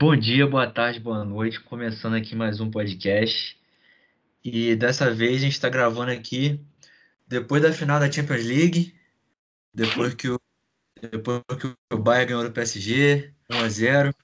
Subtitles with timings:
[0.00, 1.60] Bom dia, boa tarde, boa noite.
[1.60, 3.54] Começando aqui mais um podcast.
[4.42, 6.58] E dessa vez a gente está gravando aqui
[7.28, 8.94] depois da final da Champions League,
[9.74, 10.40] depois que o,
[11.02, 14.14] depois que o Bayern ganhou do PSG, 1x0.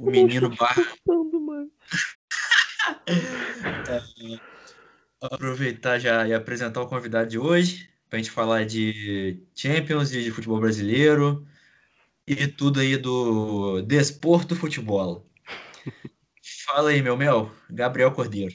[0.00, 1.70] O menino Bayern.
[3.86, 4.40] é,
[5.20, 10.24] aproveitar já e apresentar o convidado de hoje, para a gente falar de Champions e
[10.24, 11.46] de futebol brasileiro
[12.32, 15.26] e tudo aí do desporto futebol.
[16.64, 18.54] Fala aí, meu mel, Gabriel Cordeiro.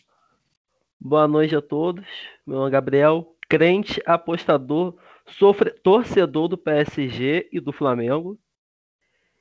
[0.98, 2.06] Boa noite a todos.
[2.48, 4.98] Meu nome é Gabriel, crente, apostador,
[5.28, 8.40] sofre, torcedor do PSG e do Flamengo.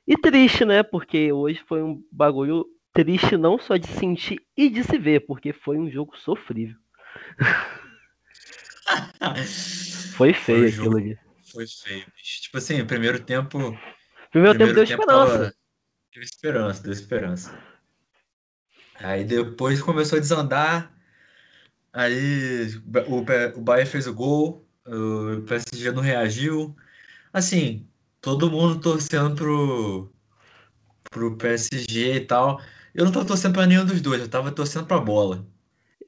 [0.05, 0.83] E triste, né?
[0.83, 5.53] Porque hoje foi um bagulho triste não só de sentir e de se ver, porque
[5.53, 6.75] foi um jogo sofrível.
[10.17, 11.17] foi feio foi aquilo ali.
[11.53, 12.05] Foi feio.
[12.41, 13.73] Tipo assim, primeiro tempo
[14.35, 15.31] Primeiro, tempo deu esperança.
[15.31, 15.53] Tava...
[16.13, 17.59] Deu esperança, deu esperança.
[18.95, 20.93] Aí depois começou a desandar.
[21.93, 22.67] Aí
[23.07, 26.75] o, o Bayern fez o gol, o PSG não reagiu.
[27.31, 27.87] Assim,
[28.19, 30.11] todo mundo torcendo pro,
[31.09, 32.59] pro PSG e tal.
[32.93, 35.47] Eu não tava torcendo pra nenhum dos dois, eu tava torcendo pra bola.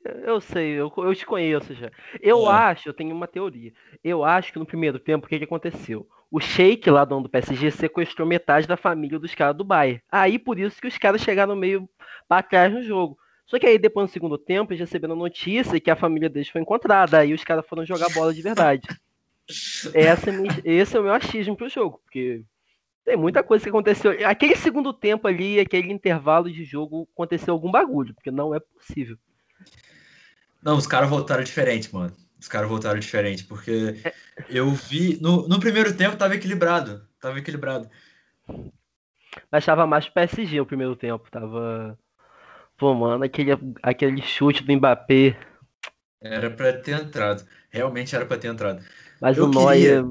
[0.03, 1.89] Eu sei, eu, eu te conheço já.
[2.19, 2.53] Eu é.
[2.53, 3.71] acho, eu tenho uma teoria.
[4.03, 6.05] Eu acho que no primeiro tempo, o que, que aconteceu?
[6.29, 10.01] O Sheik, lá dono do PSG, sequestrou metade da família dos caras do Bayern.
[10.11, 11.89] Aí por isso que os caras chegaram meio
[12.27, 13.17] pra trás no jogo.
[13.45, 16.61] Só que aí depois no segundo tempo eles receberam notícia que a família deles foi
[16.61, 17.19] encontrada.
[17.19, 18.87] Aí os caras foram jogar bola de verdade.
[19.93, 20.33] Essa, é
[20.65, 22.43] esse é o meu achismo pro jogo, porque
[23.05, 24.11] tem muita coisa que aconteceu.
[24.27, 29.17] Aquele segundo tempo ali, aquele intervalo de jogo, aconteceu algum bagulho, porque não é possível.
[30.61, 32.13] Não, os caras voltaram diferente, mano.
[32.39, 34.13] Os caras voltaram diferente, porque é.
[34.49, 35.19] eu vi.
[35.21, 37.07] No, no primeiro tempo tava equilibrado.
[37.19, 37.89] Tava equilibrado.
[39.51, 41.29] Mas tava mais PSG o primeiro tempo.
[41.31, 41.97] Tava.
[42.77, 43.51] Pô, mano, aquele,
[43.81, 45.37] aquele chute do Mbappé.
[46.21, 47.43] Era pra ter entrado.
[47.69, 48.83] Realmente era pra ter entrado.
[49.19, 50.03] Mas eu o Neuer.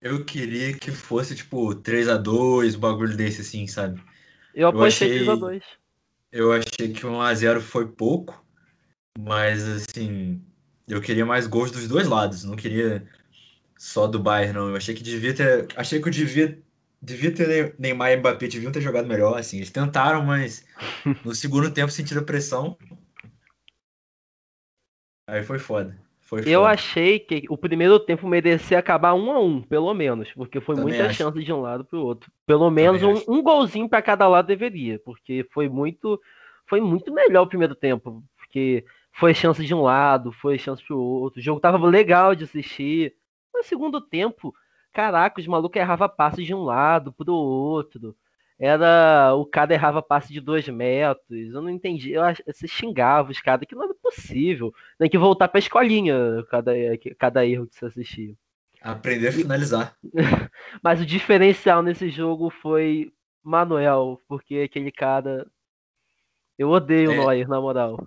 [0.00, 4.00] Eu queria que fosse, tipo, 3 a 2 um bagulho desse, assim, sabe?
[4.54, 5.62] Eu apostei 3x2.
[6.32, 8.42] Eu achei que 1x0 foi pouco.
[9.18, 10.40] Mas, assim,
[10.88, 13.06] eu queria mais gols dos dois lados, não queria
[13.80, 14.68] só do Bayern, não.
[14.68, 15.66] Eu achei que devia ter.
[15.74, 16.58] Achei que eu devia.
[17.02, 19.56] Devia ter Neymar e Mbappé deviam ter jogado melhor, assim.
[19.56, 20.66] Eles tentaram, mas
[21.24, 22.76] no segundo tempo sentiram pressão.
[25.26, 25.96] Aí foi foda.
[26.20, 26.72] Foi eu foda.
[26.72, 30.90] achei que o primeiro tempo merecia acabar um a um, pelo menos, porque foi Também
[30.90, 31.16] muita acho.
[31.16, 32.30] chance de um lado para o outro.
[32.46, 36.20] Pelo menos um, um, golzinho para cada lado deveria, porque foi muito,
[36.68, 40.98] foi muito melhor o primeiro tempo, porque foi chance de um lado, foi chance pro
[40.98, 41.40] outro.
[41.40, 43.14] O jogo tava legal de assistir.
[43.54, 44.54] No segundo tempo,
[44.92, 48.16] caraca, os malucos erravam passe de um lado pro outro.
[48.58, 49.34] Era.
[49.34, 51.52] O cara errava passe de dois metros.
[51.52, 52.12] Eu não entendi.
[52.12, 54.72] Eu, você xingava os caras, que não era possível.
[54.98, 56.72] Tem que voltar pra escolinha cada,
[57.18, 58.34] cada erro que você assistia.
[58.82, 59.96] Aprender a finalizar.
[60.82, 63.10] Mas o diferencial nesse jogo foi
[63.42, 65.46] Manuel, porque aquele cara.
[66.58, 67.14] Eu odeio é.
[67.14, 68.06] o Neuer, na moral.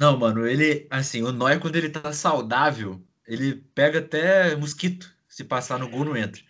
[0.00, 5.14] Não, mano, ele, assim, o Neuer, quando ele tá saudável, ele pega até mosquito.
[5.28, 6.40] Se passar no gol, não entra.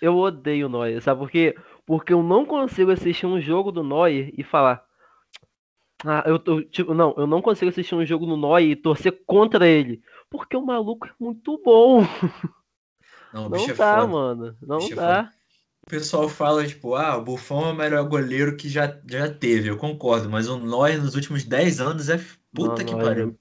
[0.00, 1.56] Eu odeio o Neuer, sabe por quê?
[1.84, 4.84] Porque eu não consigo assistir um jogo do Neuer e falar.
[6.04, 9.20] Ah, eu tô, tipo, não, eu não consigo assistir um jogo do Neuer e torcer
[9.26, 10.00] contra ele.
[10.30, 12.02] Porque o maluco é muito bom.
[13.32, 14.56] Não, não é dá, é mano.
[14.60, 15.30] Não bicho é dá.
[15.32, 15.40] É
[15.86, 19.68] o pessoal fala, tipo, ah, o Buffon é o melhor goleiro que já, já teve.
[19.68, 22.18] Eu concordo, mas o Neuer nos últimos 10 anos é
[22.54, 23.38] Puta que pariu.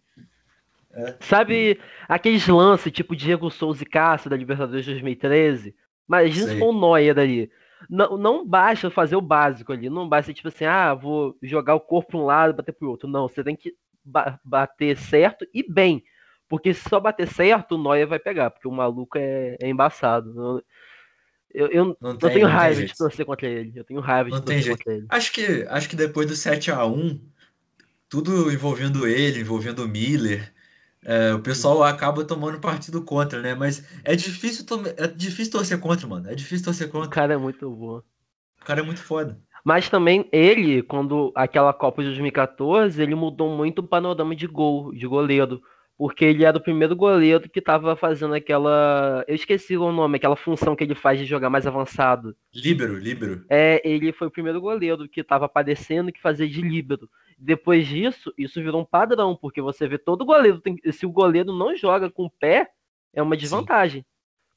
[0.92, 1.16] É.
[1.20, 5.76] Sabe aqueles lances tipo Diego Souza e Cássio da Libertadores 2013?
[6.08, 7.52] Mas isso foi um Neuer ali.
[7.88, 9.90] Não, não basta fazer o básico ali.
[9.90, 12.90] Não basta, tipo assim, ah, vou jogar o corpo para um lado e bater pro
[12.90, 13.08] outro.
[13.08, 13.74] Não, você tem que
[14.44, 16.04] bater certo e bem.
[16.48, 20.64] Porque se só bater certo, o Neuer vai pegar, porque o maluco é, é embaçado.
[21.54, 23.72] Eu, eu, não, tem, tenho raiva de torcer contra ele.
[23.76, 25.06] Eu tenho raiva de não torcer contra ele.
[25.10, 27.20] Acho que, acho que depois do 7 a 1
[28.10, 30.52] tudo envolvendo ele, envolvendo o Miller.
[31.06, 33.56] É, o pessoal acaba tomando partido contra, né?
[33.56, 34.66] Mas é difícil,
[34.98, 36.30] é difícil torcer contra, mano.
[36.30, 37.08] É difícil torcer contra.
[37.08, 38.02] O cara é muito bom.
[38.62, 39.40] O cara é muito foda.
[39.64, 44.94] Mas também ele, quando aquela Copa de 2014, ele mudou muito o panorama de gol,
[44.94, 45.62] de goleiro.
[45.98, 49.24] Porque ele era o primeiro goleiro que tava fazendo aquela.
[49.28, 52.34] Eu esqueci o nome, aquela função que ele faz de jogar mais avançado.
[52.56, 53.44] Líbero, líbero.
[53.50, 57.10] É, ele foi o primeiro goleiro que tava aparecendo que fazia de líbero.
[57.42, 61.56] Depois disso, isso virou um padrão, porque você vê todo goleiro, tem, se o goleiro
[61.56, 62.70] não joga com o pé,
[63.14, 64.06] é uma desvantagem.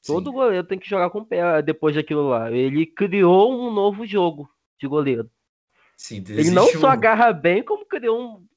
[0.01, 0.13] Sim.
[0.13, 0.35] Todo Sim.
[0.35, 2.51] goleiro tem que jogar com o pé depois daquilo lá.
[2.51, 5.29] Ele criou um novo jogo de goleiro.
[5.95, 8.47] Sim, ele não só agarra bem, como criou um.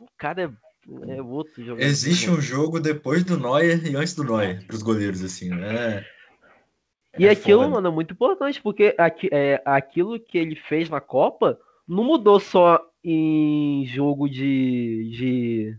[0.00, 1.86] O cara é, é outro jogador.
[1.86, 6.04] Existe um jogo depois do Neuer e antes do Neuer, para os goleiros, assim, né?
[7.16, 7.74] E é aquilo, foda.
[7.74, 12.40] mano, é muito importante, porque aqui, é, aquilo que ele fez na Copa não mudou
[12.40, 15.78] só em jogo de, de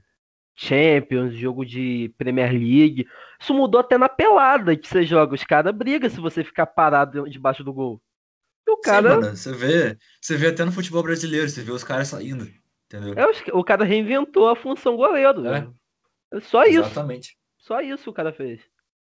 [0.55, 3.05] Champions, jogo de Premier League.
[3.37, 5.35] Isso mudou até na pelada que você joga.
[5.35, 8.01] Os caras brigam se você ficar parado debaixo do gol.
[8.65, 9.15] E o cara.
[9.15, 12.49] Sim, mano, você vê, você vê até no futebol brasileiro, você vê os caras saindo.
[12.85, 13.13] Entendeu?
[13.15, 15.45] É, o cara reinventou a função goleiro.
[15.47, 15.67] É.
[16.33, 16.79] é só isso.
[16.79, 17.37] Exatamente.
[17.57, 18.61] Só isso o cara fez.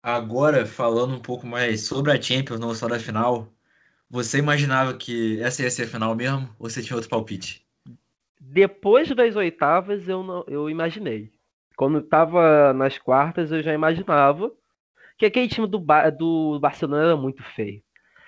[0.02, 3.54] Agora, falando um pouco mais sobre a Champions, não só da final,
[4.10, 6.50] você imaginava que essa ia ser a final mesmo?
[6.58, 7.69] Ou você tinha outro palpite?
[8.52, 11.32] Depois das oitavas, eu, não, eu imaginei.
[11.78, 14.52] Quando tava nas quartas, eu já imaginava
[15.20, 15.78] que aquele time do,
[16.18, 17.82] do Barcelona era muito feio.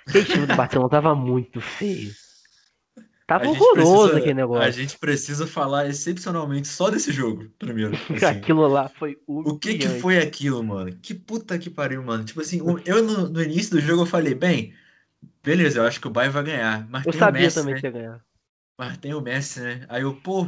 [0.07, 2.11] Aquele time do Barcelona tava muito feio.
[3.25, 4.63] Tava horroroso precisa, aquele negócio.
[4.63, 7.93] A gente precisa falar excepcionalmente só desse jogo, primeiro.
[8.13, 8.25] Assim.
[8.25, 10.95] aquilo lá foi O que que foi aquilo, mano?
[11.01, 12.23] Que puta que pariu, mano.
[12.23, 14.73] Tipo assim, eu no, no início do jogo eu falei, bem,
[15.43, 16.87] beleza, eu acho que o Bayern vai ganhar.
[16.89, 17.79] Mas eu sabia Messi, também né?
[17.79, 18.30] que ia ganhar.
[18.77, 19.85] Mas tem o Messi, né?
[19.89, 20.47] Aí eu, pô.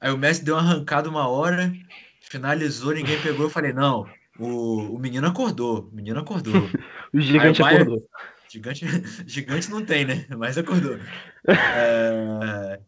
[0.00, 1.72] Aí o Messi deu uma arrancada uma hora,
[2.20, 3.46] finalizou, ninguém pegou.
[3.46, 4.06] Eu falei, não,
[4.38, 5.88] o, o menino acordou.
[5.92, 6.54] O menino acordou.
[7.12, 8.02] o gigante acordou.
[8.48, 8.86] Gigante,
[9.26, 10.26] gigante não tem, né?
[10.36, 10.98] Mas acordou.
[11.46, 12.80] É...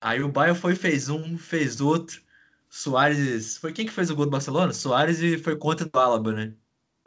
[0.00, 2.20] Aí o Bayern foi fez um, fez outro.
[2.68, 3.56] Soares.
[3.56, 4.72] Foi quem que fez o gol do Barcelona?
[4.72, 6.52] Soares e foi contra do Alaba, né?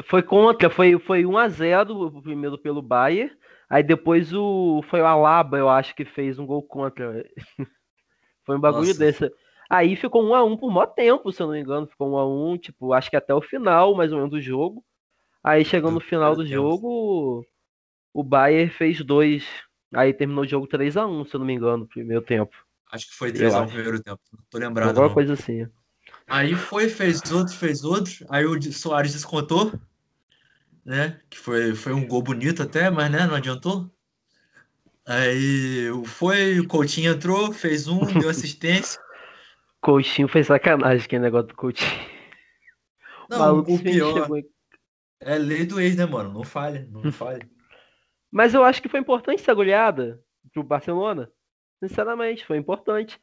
[0.05, 3.31] Foi contra, foi, foi 1x0 o primeiro pelo Bayern.
[3.73, 4.83] Aí depois o.
[4.87, 7.25] Foi o Alaba, eu acho, que fez um gol contra.
[8.45, 8.99] foi um bagulho Nossa.
[8.99, 9.33] desse.
[9.67, 11.87] Aí ficou 1x1 por maior tempo, se eu não me engano.
[11.87, 14.85] Ficou 1x1, tipo, acho que até o final, mais ou menos, do jogo.
[15.43, 17.43] Aí chegando no final do jogo,
[18.13, 19.43] o Bayern fez dois.
[19.91, 22.55] Aí terminou o jogo 3x1, se eu não me engano, no primeiro tempo.
[22.91, 24.21] Acho que foi 3x1 no primeiro tempo.
[24.31, 24.89] Não tô lembrado.
[24.89, 25.13] Alguma não.
[25.15, 25.67] coisa assim.
[26.27, 28.23] Aí foi, fez outro, fez outro.
[28.29, 29.71] Aí o Soares descontou.
[30.85, 31.19] Né?
[31.29, 33.89] Que foi, foi um gol bonito até, mas né, não adiantou.
[35.05, 39.01] Aí foi, o Coutinho entrou, fez um, deu assistência.
[39.81, 41.89] Coutinho fez sacanagem, que negócio do Coutinho.
[43.29, 44.27] Não, o, o pior
[45.25, 46.31] é lei do ex, né, mano?
[46.33, 47.47] Não falha, não falha.
[48.31, 50.21] Mas eu acho que foi importante essa goleada
[50.51, 51.31] pro Barcelona.
[51.81, 53.19] Sinceramente, foi importante.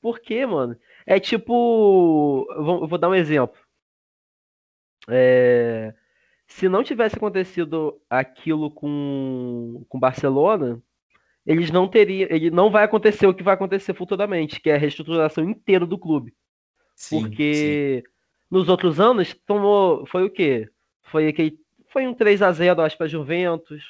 [0.00, 2.46] Porque, mano, é tipo.
[2.50, 3.58] Eu vou dar um exemplo.
[5.08, 5.94] É...
[6.48, 10.82] Se não tivesse acontecido aquilo com o Barcelona,
[11.46, 12.28] eles não teriam.
[12.30, 15.98] Ele não vai acontecer o que vai acontecer futuramente, que é a reestruturação inteira do
[15.98, 16.34] clube.
[16.96, 18.12] Sim, Porque sim.
[18.50, 20.06] nos outros anos tomou.
[20.06, 20.68] Foi o quê?
[21.04, 21.58] Foi aquele.
[21.92, 23.84] Foi um 3 a 0 acho, para Juventus.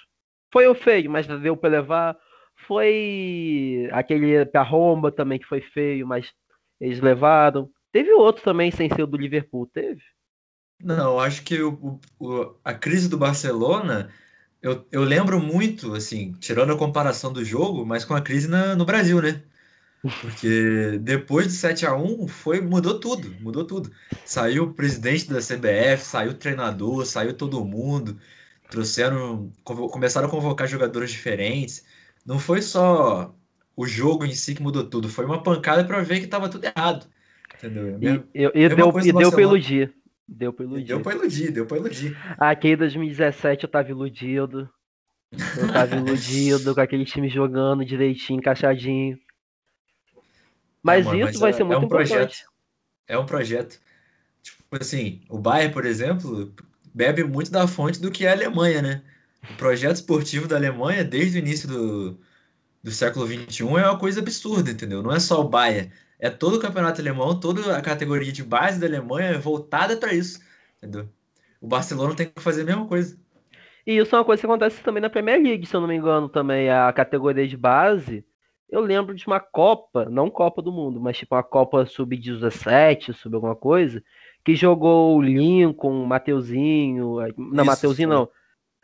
[0.53, 2.19] Foi o feio, mas deu para levar.
[2.67, 6.33] Foi aquele pra Romba também que foi feio, mas
[6.81, 7.71] eles levaram.
[7.93, 10.03] Teve outro também sem ser o do Liverpool, teve?
[10.83, 14.11] Não, acho que o, o, a crise do Barcelona,
[14.63, 18.77] eu, eu lembro muito, assim, tirando a comparação do jogo, mas com a crise na,
[18.77, 19.43] no Brasil, né?
[20.21, 23.91] Porque depois do 7 a 1 foi, mudou tudo, mudou tudo.
[24.25, 28.19] Saiu o presidente da CBF, saiu o treinador, saiu todo mundo
[28.69, 31.85] trouxeram, começaram a convocar jogadores diferentes.
[32.25, 33.35] Não foi só
[33.77, 36.65] o jogo em si que mudou tudo, foi uma pancada para ver que estava tudo
[36.65, 37.07] errado.
[37.57, 37.99] Entendeu?
[37.99, 39.93] Mesmo, e, e, deu, e deu para iludir.
[40.29, 40.85] Deu para iludir.
[40.85, 42.17] Deu para iludir, deu para iludir.
[42.39, 44.69] Aqui em 2017 eu tava iludido.
[45.33, 49.19] Eu tava iludido com aquele time jogando direitinho, encaixadinho.
[50.83, 52.09] Mas é, mano, isso mas vai é, ser muito é um importante.
[52.11, 52.45] Projeto,
[53.09, 53.81] é um projeto.
[54.43, 56.55] Tipo assim, o Bayern, por exemplo,
[56.95, 59.03] bebe muito da fonte do que é a Alemanha, né?
[59.51, 62.21] O projeto esportivo da Alemanha, desde o início do,
[62.83, 65.03] do século XXI, é uma coisa absurda, entendeu?
[65.03, 68.81] Não é só o Bayern, é todo o campeonato alemão, toda a categoria de base
[68.81, 70.41] da Alemanha é voltada para isso,
[70.77, 71.09] entendeu?
[71.61, 73.19] O Barcelona tem que fazer a mesma coisa.
[73.87, 75.97] E isso é uma coisa que acontece também na Premier League, se eu não me
[75.97, 78.25] engano, também a categoria de base.
[78.69, 83.35] Eu lembro de uma Copa, não Copa do Mundo, mas tipo uma Copa sub-17, sub
[83.35, 84.03] alguma coisa,
[84.45, 87.17] que jogou o Lincoln, o Mateuzinho.
[87.37, 88.29] Não, Isso, Mateuzinho não.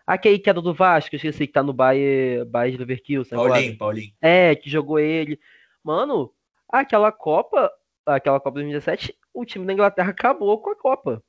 [0.06, 3.36] Aquele que era do Vasco, esqueci, que tá no Bayern, Bayern Leverkusen.
[3.36, 3.76] Paulinho, agora.
[3.78, 4.12] Paulinho.
[4.20, 5.38] É, que jogou ele.
[5.82, 6.30] Mano,
[6.68, 7.70] aquela Copa,
[8.06, 11.22] aquela Copa 2017, o time da Inglaterra acabou com a Copa.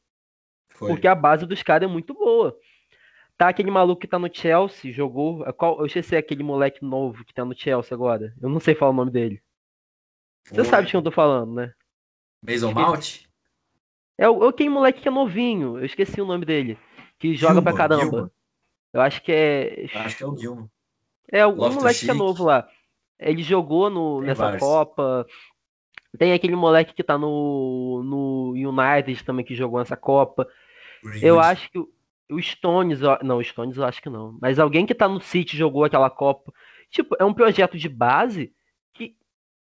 [0.70, 0.90] Foi.
[0.90, 2.58] Porque a base dos caras é muito boa.
[3.38, 5.44] Tá aquele maluco que tá no Chelsea, jogou.
[5.54, 8.34] Qual, eu esqueci aquele moleque novo que tá no Chelsea agora.
[8.42, 9.42] Eu não sei falar o nome dele.
[10.46, 11.74] Você sabe de quem eu tô falando, né?
[12.42, 13.26] Mason Mount?
[14.18, 16.78] É o, é aquele moleque que é novinho, eu esqueci o nome dele.
[17.20, 18.32] Que joga Gilma, pra caramba.
[18.94, 19.86] Eu acho que é.
[19.94, 20.72] Acho que é o Gilma.
[21.30, 22.70] É o moleque que é novo lá.
[23.20, 24.62] Ele jogou no, nessa vários.
[24.62, 25.26] Copa.
[26.18, 30.48] Tem aquele moleque que tá no, no United também que jogou nessa Copa.
[31.04, 31.26] Greenwood.
[31.26, 34.38] Eu acho que o Stones, não, o Stones eu acho que não.
[34.42, 36.54] Mas alguém que tá no City jogou aquela Copa.
[36.90, 38.54] Tipo, é um projeto de base
[38.94, 39.16] que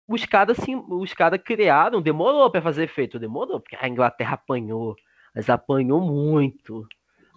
[0.08, 4.96] os caras assim, os caras criaram, demorou para fazer efeito, demorou, porque a Inglaterra apanhou,
[5.36, 6.88] mas apanhou muito.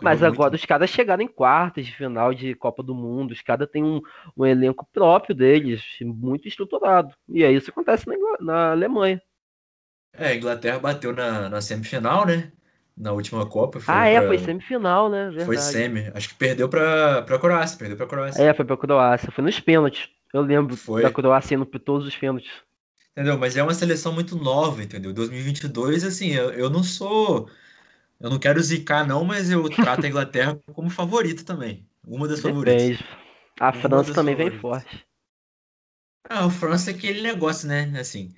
[0.02, 3.68] Mas agora os caras chegaram em quartas de final de Copa do Mundo, os caras
[3.70, 4.00] têm um,
[4.36, 7.14] um elenco próprio deles, muito estruturado.
[7.28, 9.20] E aí isso acontece na, na Alemanha.
[10.12, 12.52] É, a Inglaterra bateu na, na semifinal, né?
[12.96, 13.80] Na última Copa.
[13.86, 14.28] ah, é, pra...
[14.28, 15.26] foi semifinal, né?
[15.26, 15.46] Verdade.
[15.46, 16.10] Foi semi.
[16.14, 18.42] Acho que perdeu pra, pra Croácia, perdeu pra Croácia.
[18.42, 20.08] É, foi pra Croácia, foi nos pênaltis.
[20.34, 21.02] Eu lembro foi.
[21.02, 22.50] da Croácia indo por todos os pênaltis.
[23.12, 23.38] Entendeu?
[23.38, 25.12] Mas é uma seleção muito nova, entendeu?
[25.12, 27.48] 2022, assim, eu, eu não sou
[28.20, 31.88] eu não quero zicar, não, mas eu trato a Inglaterra como favorita também.
[32.06, 32.98] Uma das favoritas.
[33.58, 34.52] A França também favoritas.
[34.52, 35.06] vem forte.
[36.28, 37.90] Ah, a França é aquele negócio, né?
[37.98, 38.34] Assim,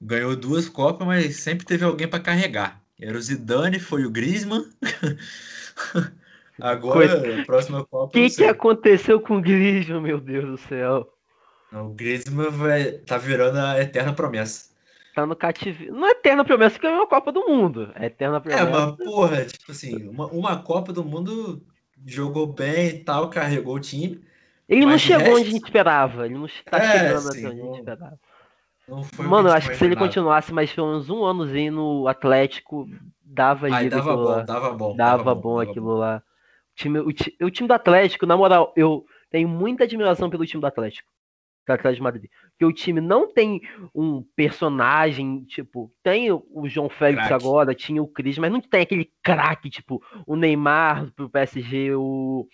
[0.00, 2.82] ganhou duas Copas, mas sempre teve alguém para carregar.
[3.00, 4.64] Era o Zidane, foi o Griezmann.
[6.60, 7.40] Agora, Coisa...
[7.40, 8.06] a próxima Copa.
[8.06, 11.14] O que, que aconteceu com o Griezmann, meu Deus do céu?
[11.72, 12.92] O Griezmann vai...
[12.92, 14.67] tá virando a eterna promessa
[15.20, 15.94] tá no cativeiro.
[15.94, 17.90] Não é eterna promessa que é uma Copa do Mundo.
[17.94, 18.62] É eterna promessa.
[18.62, 21.62] É, mas porra, tipo assim, uma, uma Copa do Mundo
[22.06, 24.20] jogou bem e tal, carregou o time.
[24.68, 25.40] Ele não chegou resto...
[25.40, 26.26] onde a gente esperava.
[26.26, 28.18] Ele não está é, chegando sim, onde a gente esperava.
[29.18, 32.88] Mano, eu acho que se ele continuasse mais pelo menos um anozinho no Atlético,
[33.22, 34.42] dava Ai, dava bom, lá.
[34.42, 35.98] dava bom, dava, dava bom, bom dava aquilo bom.
[35.98, 36.22] lá.
[36.72, 37.08] O time, o,
[37.46, 41.08] o time do Atlético, na moral, eu tenho muita admiração pelo time do Atlético
[41.66, 42.30] do Atlético de Madrid.
[42.58, 43.62] Porque o time não tem
[43.94, 47.32] um personagem, tipo, tem o João Félix crack.
[47.32, 52.48] agora, tinha o Cris, mas não tem aquele craque, tipo, o Neymar pro PSG, o,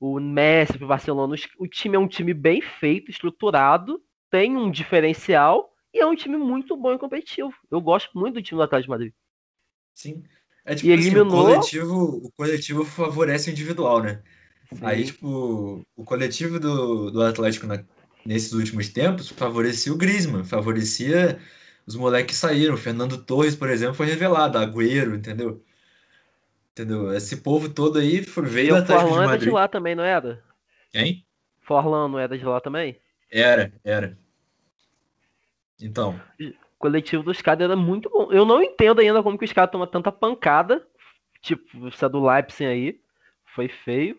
[0.00, 1.34] o Messi pro Barcelona.
[1.58, 6.38] O time é um time bem feito, estruturado, tem um diferencial e é um time
[6.38, 7.52] muito bom e competitivo.
[7.70, 9.12] Eu gosto muito do time do Atlético de Madrid.
[9.94, 10.22] Sim.
[10.64, 11.26] É tipo e assim, eliminou...
[11.26, 11.94] o, coletivo,
[12.24, 14.22] o coletivo favorece o individual, né?
[14.72, 14.86] Sim.
[14.86, 17.84] Aí, tipo, o coletivo do, do Atlético na,
[18.24, 21.38] nesses últimos tempos, favorecia o Griezmann, favorecia
[21.86, 22.74] os moleques que saíram.
[22.74, 25.64] O Fernando Torres, por exemplo, foi revelado, Agüero, entendeu?
[26.72, 27.12] Entendeu?
[27.12, 29.30] Esse povo todo aí veio da Atlético de Madrid.
[29.30, 30.42] era de lá também, não era?
[30.92, 31.26] Quem?
[31.62, 33.00] Forlan não era de lá também?
[33.30, 34.18] Era, era.
[35.80, 36.20] Então.
[36.40, 38.32] O coletivo dos caras era muito bom.
[38.32, 40.86] Eu não entendo ainda como que os caras tomam tanta pancada.
[41.42, 43.00] Tipo, essa do Leipzig aí.
[43.54, 44.18] Foi feio.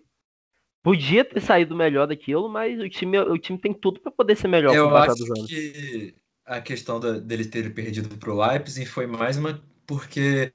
[0.82, 4.48] Podia ter saído melhor daquilo, mas o time, o time tem tudo para poder ser
[4.48, 9.62] melhor Eu acho que a questão da, dele ter perdido pro Leipzig foi mais uma
[9.86, 10.52] porque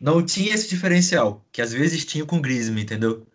[0.00, 3.26] não tinha esse diferencial, que às vezes tinha com o Griezmann, entendeu?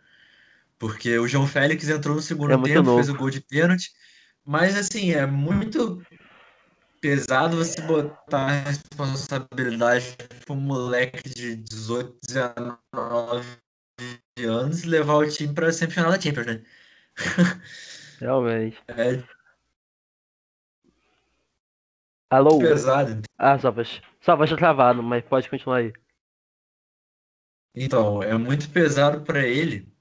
[0.77, 2.97] Porque o João Félix entrou no segundo é tempo, novo.
[2.97, 3.91] fez o gol de pênalti,
[4.45, 6.01] mas assim, é muito
[6.99, 13.62] pesado você botar a responsabilidade para um moleque de 18, 19
[14.41, 16.63] anos e levar o time para semifinal da Champions, né?
[18.19, 18.77] Realmente.
[18.87, 19.21] É
[22.29, 22.57] Alô?
[22.57, 23.21] pesado.
[23.37, 23.85] Ah, só vai,
[24.21, 25.93] só travado, mas pode continuar aí.
[27.75, 29.91] Então, é muito pesado para ele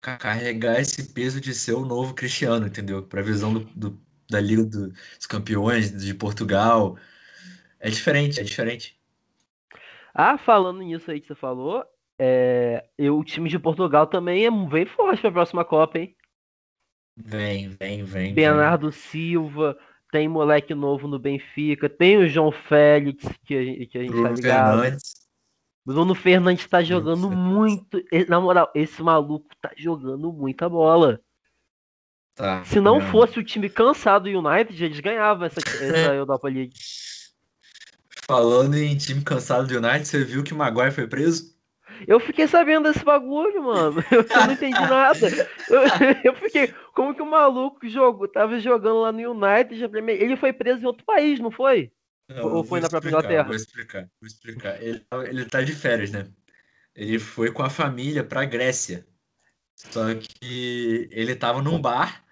[0.00, 3.02] carregar esse peso de ser o novo Cristiano, entendeu?
[3.02, 6.96] Para a visão do, do, da Liga dos Campeões de Portugal.
[7.78, 8.98] É diferente, é diferente.
[10.14, 11.84] Ah, falando nisso aí que você falou,
[12.24, 16.14] é, e o time de Portugal também é bem forte para a próxima Copa, hein?
[17.16, 18.32] Vem, vem, vem.
[18.32, 19.00] Bernardo vem.
[19.00, 19.76] Silva,
[20.12, 24.12] tem moleque novo no Benfica, tem o João Félix, que a, gente, que a gente
[24.12, 24.80] Bruno tá ligado.
[24.82, 25.14] Fernandes.
[25.84, 28.00] Bruno Fernandes tá jogando muito.
[28.28, 31.20] Na moral, esse maluco tá jogando muita bola.
[32.36, 36.72] Tá, Se não fosse o time cansado do United, eles ganhavam essa, essa Europa League.
[38.28, 41.51] Falando em time cansado do United, você viu que o Maguire foi preso?
[42.06, 44.02] Eu fiquei sabendo desse bagulho, mano.
[44.10, 45.28] Eu, não entendi nada.
[45.68, 45.82] Eu,
[46.24, 50.82] eu, fiquei, como que o maluco jogou, tava jogando lá no United, ele foi preso
[50.82, 51.92] em outro país, não foi?
[52.28, 53.44] Não, Ou foi na própria Inglaterra?
[53.44, 54.82] Vou explicar, vou explicar.
[54.82, 56.26] Ele, ele tá de férias, né?
[56.94, 59.06] Ele foi com a família pra Grécia.
[59.74, 62.24] Só que ele tava num bar,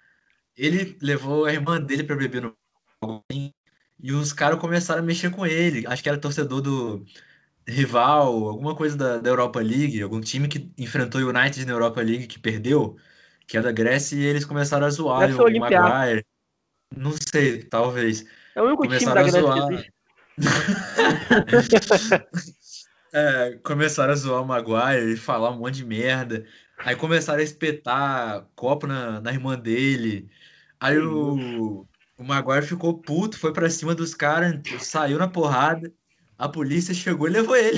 [0.55, 2.55] ele levou a irmã dele pra beber no
[4.03, 5.85] e os caras começaram a mexer com ele.
[5.87, 7.05] Acho que era torcedor do,
[7.67, 12.01] rival, alguma coisa da, da Europa League, algum time que enfrentou o United na Europa
[12.01, 12.97] League que perdeu,
[13.47, 16.25] que é da Grécia, e eles começaram a zoar o, Maguire.
[16.95, 18.25] Não sei, talvez.
[18.55, 19.91] É o único começaram time da Grécia
[23.13, 26.45] é, começaram a zoar o Maguire e falar um monte de merda.
[26.77, 30.29] Aí começaram a espetar copo na, na irmã dele.
[30.79, 31.85] Aí o,
[32.17, 35.91] O Maguire ficou puto, foi para cima dos caras, saiu na porrada.
[36.41, 37.77] A polícia chegou e levou ele.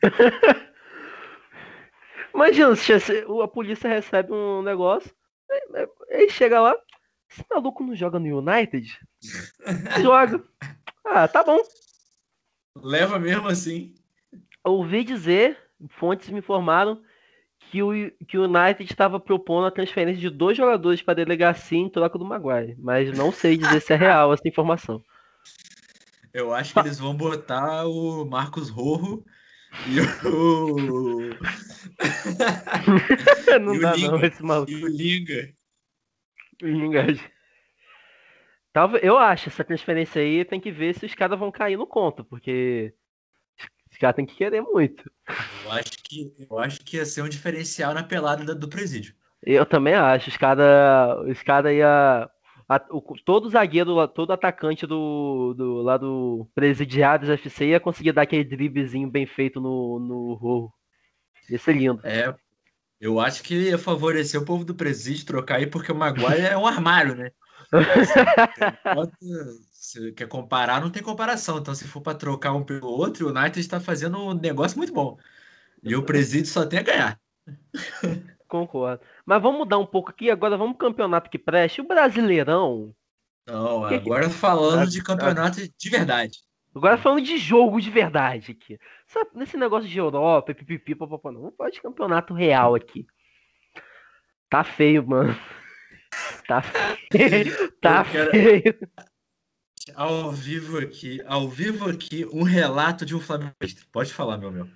[2.32, 2.72] Imagina,
[3.42, 5.10] a polícia recebe um negócio,
[6.12, 6.76] aí chega lá,
[7.28, 8.96] esse maluco não joga no United?
[10.00, 10.40] joga.
[11.04, 11.58] Ah, tá bom.
[12.76, 13.92] Leva mesmo assim.
[14.62, 15.58] Ouvi dizer,
[15.98, 17.02] fontes me informaram,
[17.58, 17.90] que o,
[18.28, 22.16] que o United estava propondo a transferência de dois jogadores para a delegacia em troca
[22.16, 22.76] do Maguire.
[22.78, 25.02] Mas não sei dizer se é real essa informação.
[26.36, 29.24] Eu acho que eles vão botar o Marcos Rojo
[29.86, 30.76] e o.
[33.58, 34.70] não e dá, o não, esse maluco.
[34.70, 35.50] E o Linga.
[36.62, 37.06] O Linga.
[38.70, 41.86] Talvez, eu acho, essa transferência aí tem que ver se os caras vão cair no
[41.86, 42.92] conto, porque
[43.90, 45.10] os caras têm que querer muito.
[45.64, 49.14] Eu acho que, eu acho que ia ser um diferencial na pelada do presídio.
[49.42, 50.28] Eu também acho.
[50.28, 52.28] Os caras os cara ia.
[52.68, 58.22] A, o, todo zagueiro, todo atacante do, do, lá do Presidiários FC ia conseguir dar
[58.22, 60.72] aquele driblezinho bem feito no, no Rorro.
[61.48, 62.00] Ia ser lindo.
[62.04, 62.34] É,
[63.00, 66.56] eu acho que ia favorecer o povo do presídio trocar aí, porque o Maguire é
[66.56, 67.30] um armário, né?
[69.70, 71.58] Se quer comparar, não tem comparação.
[71.58, 74.92] Então, se for para trocar um pelo outro, o United está fazendo um negócio muito
[74.92, 75.16] bom.
[75.82, 77.20] E o presídio só tem a ganhar.
[78.48, 79.02] Concordo.
[79.26, 80.30] Mas vamos mudar um pouco aqui.
[80.30, 81.80] Agora vamos campeonato que preste.
[81.80, 82.94] O Brasileirão.
[83.46, 86.38] Não, agora falando de campeonato de verdade.
[86.74, 88.78] Agora falando de jogo de verdade aqui.
[89.06, 91.40] Sabe, nesse negócio de Europa, pipipi, papapá, não.
[91.40, 93.06] Vamos falar de campeonato real aqui.
[94.48, 95.36] Tá feio, mano.
[96.46, 97.72] Tá feio.
[97.80, 98.78] Tá feio.
[99.94, 103.82] Ao vivo aqui, ao vivo aqui, um relato de um flamenguista.
[103.92, 104.68] Pode falar, meu meu.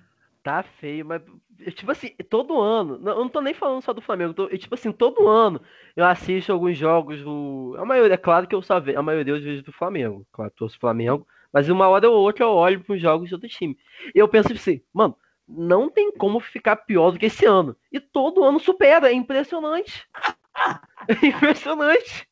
[0.43, 1.21] Tá feio, mas
[1.71, 4.91] tipo assim, todo ano, eu não tô nem falando só do Flamengo, tô, tipo assim,
[4.91, 5.61] todo ano
[5.95, 9.33] eu assisto alguns jogos do, a maioria, é claro que eu só vejo, a maioria
[9.33, 12.95] eu vejo do Flamengo, claro, torço Flamengo, mas uma hora ou outra eu olho para
[12.95, 13.77] os jogos de outro time.
[14.15, 15.15] E eu penso assim, mano,
[15.47, 17.75] não tem como ficar pior do que esse ano.
[17.91, 20.07] E todo ano supera, é impressionante.
[21.07, 22.27] É impressionante.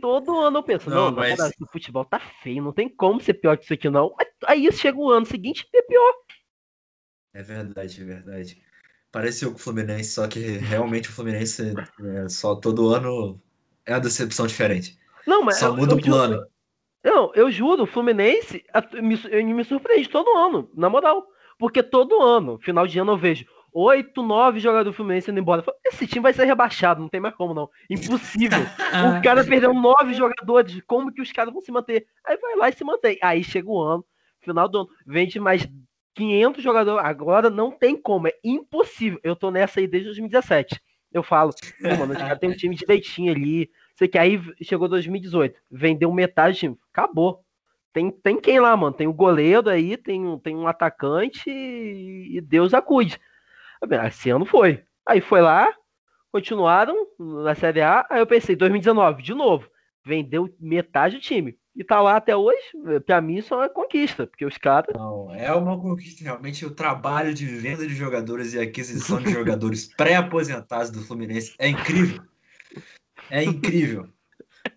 [0.00, 1.40] Todo ano eu penso, não, não mas...
[1.60, 4.14] o futebol tá feio, não tem como ser pior que isso aqui, não.
[4.46, 6.14] Aí chega o ano seguinte e é pior.
[7.32, 8.62] É verdade, é verdade.
[9.12, 13.40] Pareceu com o Fluminense, só que realmente o Fluminense é, só todo ano
[13.84, 14.98] é uma decepção diferente.
[15.26, 16.34] Não, mas só muda eu, eu o plano.
[16.34, 16.50] Juro,
[17.02, 18.64] não, eu juro, o Fluminense
[19.02, 19.16] me,
[19.54, 21.26] me surpreende todo ano, na moral.
[21.58, 25.64] Porque todo ano, final de ano, eu vejo oito, nove jogadores do Fluminense indo embora.
[25.84, 27.68] Esse time vai ser rebaixado, não tem mais como não.
[27.88, 28.58] Impossível.
[29.18, 32.06] o cara perdeu nove jogadores, como que os caras vão se manter?
[32.24, 33.18] Aí vai lá e se mantém.
[33.22, 34.04] Aí chega o ano,
[34.40, 35.68] final do ano, vende mais
[36.14, 37.04] 500 jogadores.
[37.04, 39.20] Agora não tem como, é impossível.
[39.22, 40.80] Eu tô nessa aí desde 2017.
[41.12, 41.52] Eu falo,
[41.98, 43.70] mano, já tem um time direitinho ali.
[43.96, 46.78] Sei que aí chegou 2018, vendeu metade time.
[46.92, 47.44] Acabou.
[47.92, 48.94] Tem, tem quem lá, mano?
[48.94, 53.18] Tem o goleiro aí, tem, tem um atacante e, e Deus acude.
[54.06, 54.84] Esse ano foi.
[55.04, 55.74] Aí foi lá,
[56.30, 58.06] continuaram na Série A.
[58.08, 59.68] Aí eu pensei, 2019, de novo.
[60.04, 61.58] Vendeu metade do time.
[61.74, 62.60] E tá lá até hoje,
[63.06, 64.94] pra mim isso é uma conquista, porque os caras.
[64.94, 66.24] Não, é uma conquista.
[66.24, 71.68] Realmente o trabalho de venda de jogadores e aquisição de jogadores pré-aposentados do Fluminense é
[71.68, 72.22] incrível.
[73.30, 74.08] É incrível.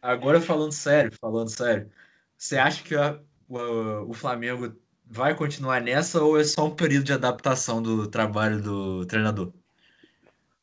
[0.01, 1.89] Agora falando sério, falando sério.
[2.37, 4.75] Você acha que a, o, o Flamengo
[5.05, 9.51] vai continuar nessa ou é só um período de adaptação do trabalho do treinador?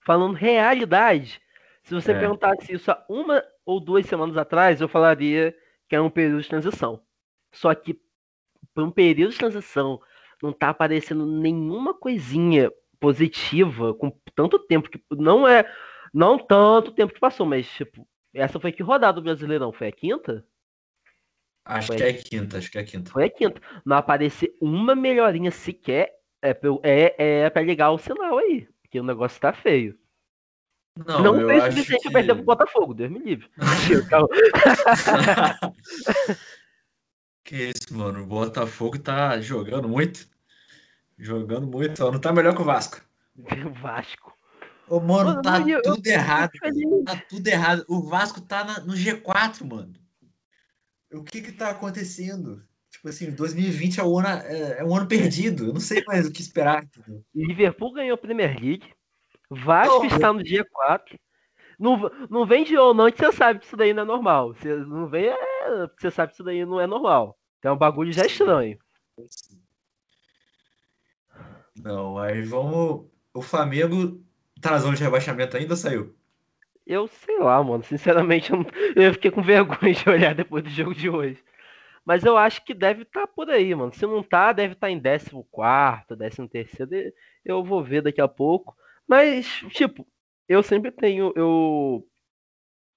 [0.05, 1.41] Falando realidade,
[1.83, 2.19] se você é.
[2.19, 5.55] perguntasse isso há uma ou duas semanas atrás, eu falaria
[5.91, 7.03] que é um período de transição.
[7.53, 8.01] Só que
[8.73, 10.01] por um período de transição
[10.41, 15.71] não tá aparecendo nenhuma coisinha positiva com tanto tempo que não é
[16.15, 19.93] não tanto tempo que passou, mas tipo, essa foi que rodada do Brasileirão foi a
[19.93, 20.47] quinta?
[21.65, 23.11] Acho Foi que é quinta, acho que é quinta.
[23.11, 23.61] Foi a quinta.
[23.85, 26.11] Não aparecer uma melhorinha sequer
[26.43, 28.67] é, é, é pra ligar o sinal aí.
[28.83, 29.97] Porque o negócio tá feio.
[31.07, 32.11] Não, não o suficiente que...
[32.11, 33.49] perder pro Botafogo, Deus me livre.
[37.45, 38.23] que isso, mano.
[38.23, 40.29] O Botafogo tá jogando muito.
[41.19, 41.99] Jogando muito.
[41.99, 43.01] Só não tá melhor que o Vasco.
[43.67, 44.33] O Vasco.
[44.89, 46.51] Ô, mano, mano tá eu, tudo eu, errado.
[46.63, 47.85] Eu tá tudo errado.
[47.89, 49.95] O Vasco tá na, no G4, mano
[51.13, 52.63] o que que tá acontecendo?
[52.91, 55.67] Tipo assim, 2020 é um ano, é, é um ano perdido.
[55.67, 56.85] Eu não sei mais o que esperar.
[57.35, 58.93] Liverpool ganhou a Premier League.
[59.51, 61.19] Vasco oh, está no dia 4.
[61.79, 64.55] Não, não vem de ou não que você sabe que isso daí não é normal.
[64.55, 67.37] Você não vem, é, você sabe que isso daí não é normal.
[67.59, 68.79] Então, é um bagulho já estranho.
[71.83, 73.07] Não, aí vamos.
[73.33, 74.23] O Flamengo
[74.61, 76.15] tá na zona de rebaixamento ainda ou saiu?
[76.87, 77.83] Eu sei lá, mano.
[77.83, 81.43] Sinceramente, eu, eu fiquei com vergonha de olhar depois do jogo de hoje.
[82.05, 83.93] Mas eu acho que deve estar tá por aí, mano.
[83.93, 87.15] Se não tá, deve estar tá em 14, 13.
[87.45, 88.77] Eu vou ver daqui a pouco.
[89.11, 90.07] Mas, tipo,
[90.49, 91.33] eu sempre tenho.
[91.35, 92.07] Eu,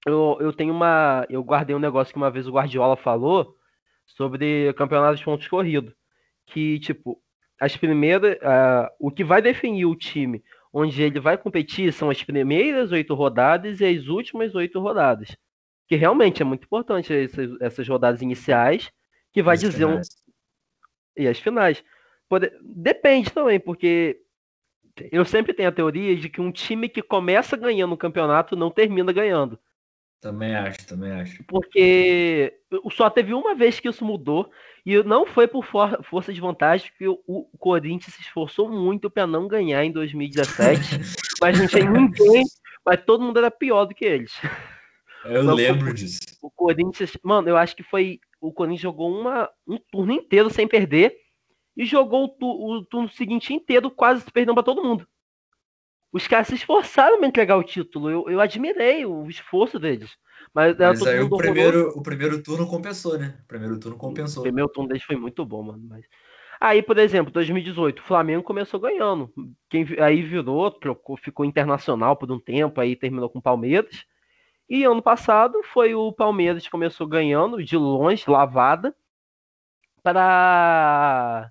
[0.06, 1.26] eu, eu tenho uma.
[1.28, 3.56] Eu guardei um negócio que uma vez o Guardiola falou
[4.06, 5.92] sobre o campeonato de pontos corridos.
[6.46, 7.20] Que, tipo,
[7.58, 8.36] as primeiras.
[8.36, 13.12] Uh, o que vai definir o time onde ele vai competir são as primeiras oito
[13.12, 15.36] rodadas e as últimas oito rodadas.
[15.88, 18.88] Que realmente é muito importante essas, essas rodadas iniciais,
[19.32, 20.06] que vai as dizer finais.
[21.16, 21.22] um.
[21.22, 21.84] E as finais.
[22.28, 22.52] Pode...
[22.62, 24.23] Depende também, porque
[25.10, 28.70] eu sempre tenho a teoria de que um time que começa ganhando o campeonato não
[28.70, 29.58] termina ganhando.
[30.20, 31.44] Também acho, também acho.
[31.44, 32.54] Porque
[32.90, 34.50] só teve uma vez que isso mudou
[34.86, 39.26] e não foi por for força de vantagem, porque o, Corinthians se esforçou muito para
[39.26, 40.80] não ganhar em 2017,
[41.42, 42.42] mas não tinha ninguém,
[42.86, 44.32] mas todo mundo era pior do que eles.
[45.26, 46.20] Eu lembro o, disso.
[46.40, 50.68] O Corinthians, mano, eu acho que foi o Corinthians jogou uma, um turno inteiro sem
[50.68, 51.16] perder
[51.76, 55.06] e jogou o, tu, o turno seguinte inteiro quase perdendo para todo mundo
[56.14, 58.08] os caras se esforçaram para entregar o título.
[58.08, 60.16] Eu, eu admirei o esforço deles.
[60.54, 63.36] Mas, mas aí o primeiro, o primeiro turno compensou, né?
[63.42, 64.40] O primeiro turno compensou.
[64.40, 65.82] O primeiro turno deles foi muito bom, mano.
[65.88, 66.04] Mas...
[66.60, 69.28] Aí, por exemplo, 2018, o Flamengo começou ganhando.
[69.68, 74.04] Quem aí virou, trocou, ficou internacional por um tempo, aí terminou com o Palmeiras.
[74.70, 78.94] E ano passado foi o Palmeiras que começou ganhando de longe, lavada,
[80.00, 81.50] para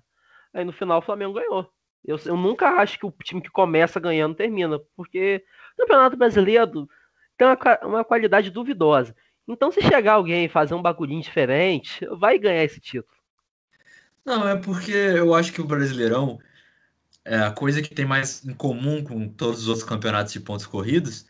[0.54, 1.68] aí no final o Flamengo ganhou.
[2.04, 6.88] Eu, eu nunca acho que o time que começa ganhando termina, porque o Campeonato Brasileiro
[7.36, 9.14] tem uma, uma qualidade duvidosa.
[9.48, 13.14] Então, se chegar alguém e fazer um bagulhinho diferente, vai ganhar esse título.
[14.24, 16.38] Não, é porque eu acho que o Brasileirão
[17.24, 20.66] é a coisa que tem mais em comum com todos os outros campeonatos de pontos
[20.66, 21.26] corridos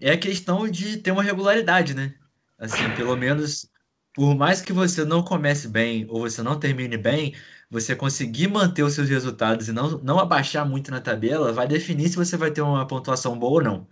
[0.00, 2.14] é a questão de ter uma regularidade, né?
[2.58, 3.68] Assim, pelo menos,
[4.14, 7.34] por mais que você não comece bem ou você não termine bem,
[7.70, 12.08] você conseguir manter os seus resultados e não, não abaixar muito na tabela, vai definir
[12.08, 13.88] se você vai ter uma pontuação boa ou não.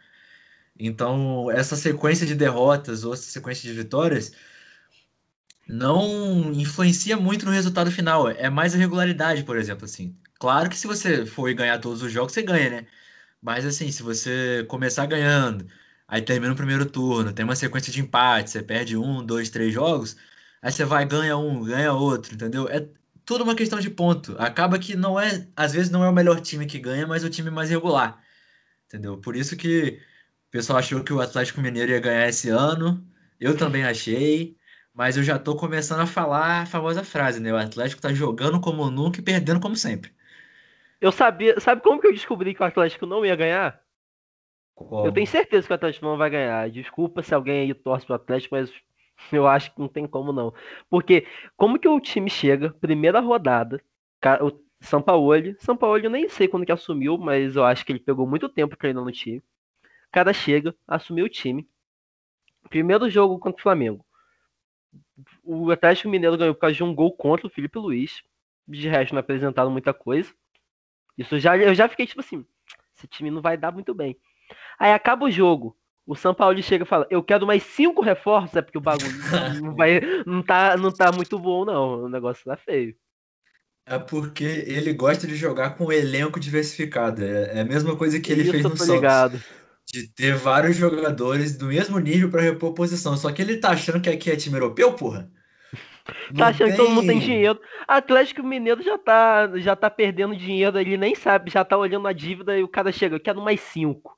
[0.78, 4.32] Então, essa sequência de derrotas ou essa sequência de vitórias
[5.68, 8.28] não influencia muito no resultado final.
[8.28, 10.16] É mais a regularidade, por exemplo, assim.
[10.38, 12.86] Claro que se você for ganhar todos os jogos, você ganha, né?
[13.42, 15.66] Mas assim, se você começar ganhando,
[16.08, 19.72] aí termina o primeiro turno, tem uma sequência de empate, você perde um, dois, três
[19.74, 20.16] jogos,
[20.62, 22.68] aí você vai ganha um, ganha outro, entendeu?
[22.68, 22.88] É,
[23.26, 24.36] tudo uma questão de ponto.
[24.38, 27.28] Acaba que não é, às vezes não é o melhor time que ganha, mas o
[27.28, 28.22] time mais regular.
[28.86, 29.18] Entendeu?
[29.18, 30.00] Por isso que
[30.48, 33.04] o pessoal achou que o Atlético Mineiro ia ganhar esse ano.
[33.38, 34.56] Eu também achei,
[34.94, 37.52] mas eu já tô começando a falar a famosa frase, né?
[37.52, 40.14] O Atlético tá jogando como nunca e perdendo como sempre.
[41.00, 43.82] Eu sabia, sabe como que eu descobri que o Atlético não ia ganhar?
[44.74, 45.04] Como?
[45.04, 46.70] Eu tenho certeza que o Atlético não vai ganhar.
[46.70, 48.70] Desculpa se alguém aí torce pro Atlético, mas
[49.32, 50.52] eu acho que não tem como não.
[50.90, 51.26] Porque
[51.56, 53.82] como que o time chega, primeira rodada,
[54.40, 58.26] o São Paulo eu nem sei quando que assumiu, mas eu acho que ele pegou
[58.26, 59.38] muito tempo treinando no time.
[59.38, 61.68] O cara chega, assumiu o time.
[62.68, 64.04] Primeiro jogo contra o Flamengo.
[65.42, 68.22] O Atlético Mineiro ganhou por causa de um gol contra o Felipe Luiz.
[68.66, 70.34] De resto, não apresentaram muita coisa.
[71.16, 72.44] Isso já, eu já fiquei tipo assim:
[72.96, 74.16] esse time não vai dar muito bem.
[74.78, 75.76] Aí acaba o jogo.
[76.06, 79.10] O São Paulo chega e fala: Eu quero mais cinco reforços, é porque o bagulho
[79.60, 82.04] não, vai, não, tá, não tá muito bom, não.
[82.04, 82.94] O negócio tá feio.
[83.84, 87.24] É porque ele gosta de jogar com um elenco diversificado.
[87.24, 88.88] É, é a mesma coisa que ele Isso, fez no Santos.
[88.88, 89.42] Ligado.
[89.88, 93.16] De ter vários jogadores do mesmo nível para repor posição.
[93.16, 95.30] Só que ele tá achando que aqui é time europeu, porra?
[96.36, 96.76] tá achando tem...
[96.76, 97.60] que todo mundo tem dinheiro.
[97.86, 102.12] Atlético Mineiro já tá, já tá perdendo dinheiro, ele nem sabe, já tá olhando a
[102.12, 104.15] dívida e o cara chega, eu quero mais cinco.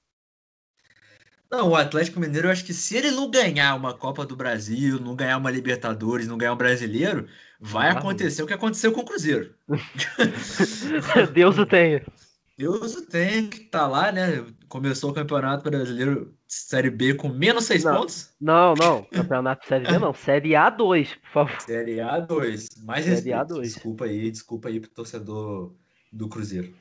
[1.50, 5.00] Não, o Atlético Mineiro, eu acho que se ele não ganhar uma Copa do Brasil,
[5.00, 7.26] não ganhar uma Libertadores, não ganhar um brasileiro,
[7.58, 9.54] vai acontecer o que aconteceu com o Cruzeiro.
[11.32, 12.04] Deus o tenha.
[12.58, 14.44] Deus o tenha, que tá lá, né?
[14.68, 18.34] Começou o Campeonato Brasileiro Série B com menos seis não, pontos.
[18.38, 19.04] Não, não.
[19.04, 20.12] Campeonato Série B não.
[20.12, 21.61] Série A2, por favor.
[21.62, 22.84] Série A2.
[22.84, 23.54] Mais Série respeito.
[23.54, 23.61] A2.
[23.62, 25.72] Desculpa aí, desculpa aí pro torcedor
[26.12, 26.74] do Cruzeiro.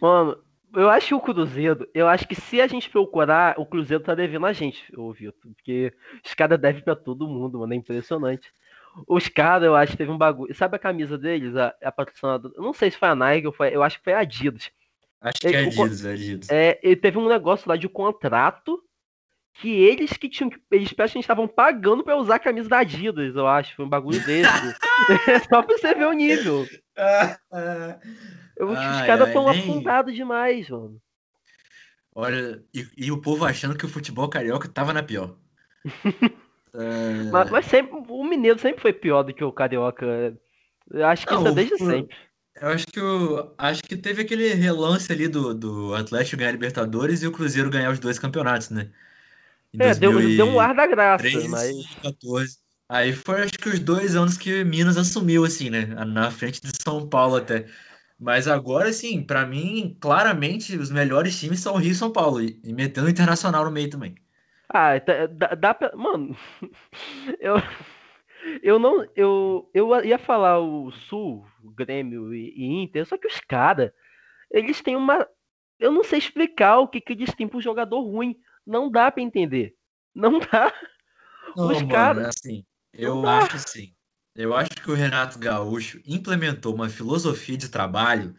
[0.00, 0.36] Mano,
[0.76, 4.14] eu acho que o Cruzeiro, eu acho que se a gente procurar, o Cruzeiro tá
[4.14, 5.50] devendo a gente, ô Vitor.
[5.54, 5.92] Porque
[6.24, 7.72] os caras devem pra todo mundo, mano.
[7.72, 8.52] É impressionante.
[9.06, 10.54] Os caras, eu acho que teve um bagulho.
[10.54, 11.56] Sabe a camisa deles?
[11.56, 12.54] A, a patrocinadora.
[12.56, 13.74] Eu não sei se foi a Nike ou foi.
[13.74, 14.70] Eu acho que foi a Adidas.
[15.20, 16.50] Acho que é Adidas, é Adidas.
[16.50, 18.82] É, ele teve um negócio lá de contrato
[19.54, 20.50] que eles que tinham.
[20.70, 23.74] Eles praticamente estavam pagando pra usar a camisa da Adidas, eu acho.
[23.76, 24.50] Foi um bagulho desse.
[25.48, 26.66] Só pra você ver o nível.
[28.56, 31.00] Eu, ah, os caras estão afundados demais, mano.
[32.14, 35.36] Olha, e, e, o povo achando que o futebol carioca tava na pior.
[36.74, 37.30] é...
[37.30, 40.34] mas, mas, sempre, o Mineiro sempre foi pior do que o carioca.
[40.90, 42.16] Eu acho que Não, isso é desde o, sempre.
[42.58, 47.22] Eu acho que o, acho que teve aquele relance ali do, do Atlético ganhar Libertadores
[47.22, 48.90] e o Cruzeiro ganhar os dois campeonatos, né?
[49.74, 51.86] Em é, deu, deu um ar da graça, 13, mas.
[52.02, 52.56] 14.
[52.88, 55.86] Aí foi acho que os dois anos que Minas assumiu, assim, né?
[56.06, 57.66] Na frente de São Paulo até.
[58.18, 62.40] Mas agora, assim, para mim, claramente, os melhores times são o Rio e São Paulo.
[62.40, 64.14] E, e metendo o Internacional no meio também.
[64.68, 65.94] Ah, dá, dá pra.
[65.96, 66.36] Mano,
[67.40, 67.56] eu.
[68.62, 69.06] Eu não.
[69.14, 73.90] Eu, eu ia falar o Sul, o Grêmio e, e Inter, só que os caras,
[74.50, 75.26] eles têm uma.
[75.78, 78.36] Eu não sei explicar o que, que eles têm pro jogador ruim.
[78.66, 79.74] Não dá para entender.
[80.14, 80.72] Não dá.
[81.56, 82.28] Não, os caras.
[82.28, 83.95] Assim, eu acho assim.
[84.36, 88.34] Eu acho que o Renato Gaúcho implementou uma filosofia de trabalho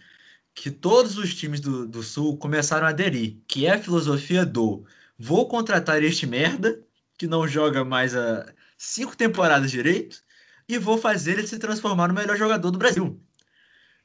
[0.53, 4.85] que todos os times do, do Sul começaram a aderir, que é a filosofia do
[5.17, 6.79] vou contratar este merda,
[7.17, 8.45] que não joga mais a
[8.77, 10.21] cinco temporadas direito,
[10.69, 13.19] e vou fazer ele se transformar no melhor jogador do Brasil.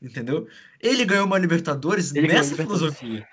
[0.00, 0.48] Entendeu?
[0.80, 3.26] Ele ganhou uma Libertadores ele nessa filosofia.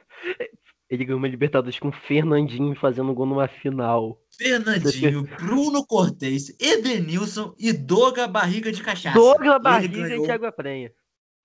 [0.90, 4.20] Ele ganhou uma Libertadores com Fernandinho fazendo gol numa final.
[4.36, 9.18] Fernandinho, Bruno Cortez, Edenilson e Doga Barriga de Cachaça.
[9.18, 10.92] Doga Barriga ganhou, e Thiago Prenha.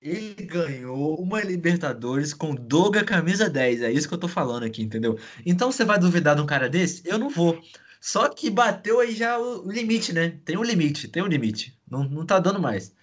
[0.00, 3.82] Ele ganhou uma Libertadores com Doga camisa 10.
[3.82, 5.18] É isso que eu tô falando aqui, entendeu?
[5.44, 7.02] Então você vai duvidar de um cara desse?
[7.06, 7.60] Eu não vou.
[8.00, 10.38] Só que bateu aí já o limite, né?
[10.44, 11.78] Tem um limite, tem um limite.
[11.90, 12.94] Não, não tá dando mais.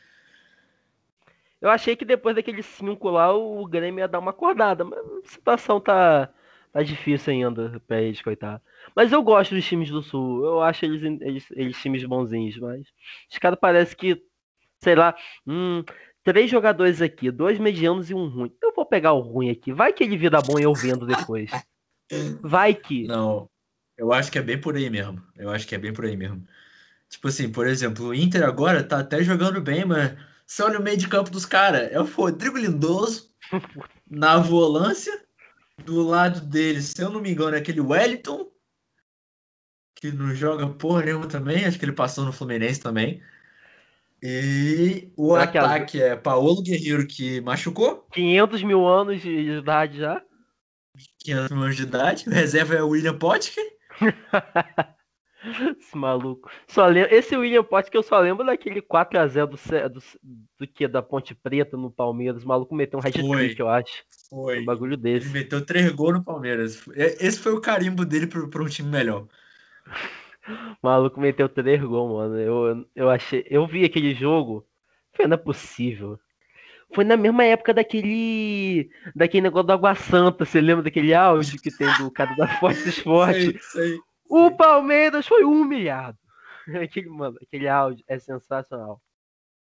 [1.62, 5.28] Eu achei que depois daquele 5 lá, o Grêmio ia dar uma acordada, mas a
[5.28, 6.34] situação tá,
[6.74, 8.62] tá difícil ainda pra eles, coitado.
[8.95, 12.88] Mas eu gosto dos times do Sul, eu acho eles, eles, eles times bonzinhos, mas
[13.32, 14.24] os caras parecem que,
[14.80, 15.84] sei lá, hum,
[16.24, 18.52] três jogadores aqui, dois medianos e um ruim.
[18.60, 21.52] Eu vou pegar o ruim aqui, vai que ele vira bom e eu vendo depois.
[22.41, 23.06] Vai que.
[23.06, 23.47] Não,
[23.95, 25.21] eu acho que é bem por aí mesmo.
[25.38, 26.43] Eu acho que é bem por aí mesmo.
[27.08, 30.17] Tipo assim, por exemplo, o Inter agora tá até jogando bem, mas
[30.52, 33.32] você olha o meio de campo dos caras, é o Rodrigo Lindoso
[34.10, 35.26] na volância.
[35.86, 38.52] Do lado dele, se eu não me engano, é aquele Wellington,
[39.96, 41.64] que não joga porra nenhuma também.
[41.64, 43.24] Acho que ele passou no Fluminense também.
[44.22, 48.06] E o Será ataque que é Paulo Guerreiro, que machucou.
[48.12, 50.22] 500 mil anos de idade já.
[51.20, 52.28] 500 mil anos de idade.
[52.28, 53.64] O reserva é o William Potker.
[55.80, 56.49] Esse maluco.
[56.67, 60.04] Só lembro, esse William Potts que eu só lembro daquele 4x0 do, do,
[60.60, 60.88] do que?
[60.88, 62.43] Da Ponte Preta no Palmeiras.
[62.43, 64.04] O maluco meteu um hat-trick, eu acho.
[64.30, 64.62] Foi.
[64.62, 65.27] Um bagulho desse.
[65.27, 66.88] Ele meteu três gols no Palmeiras.
[66.95, 69.23] Esse foi o carimbo dele para um time melhor.
[69.23, 69.27] O
[70.84, 72.39] maluco meteu três gols, mano.
[72.39, 73.45] Eu, eu achei.
[73.49, 74.65] Eu vi aquele jogo.
[75.13, 76.19] Foi não é possível.
[76.93, 78.91] Foi na mesma época daquele.
[79.15, 80.45] Daquele negócio do Água Santa.
[80.45, 83.58] Você lembra daquele áudio que tem do cara da Forte Esporte?
[83.60, 84.11] sei, sei.
[84.32, 86.17] O Palmeiras foi humilhado.
[86.82, 89.02] Aquele, mano, aquele áudio é sensacional.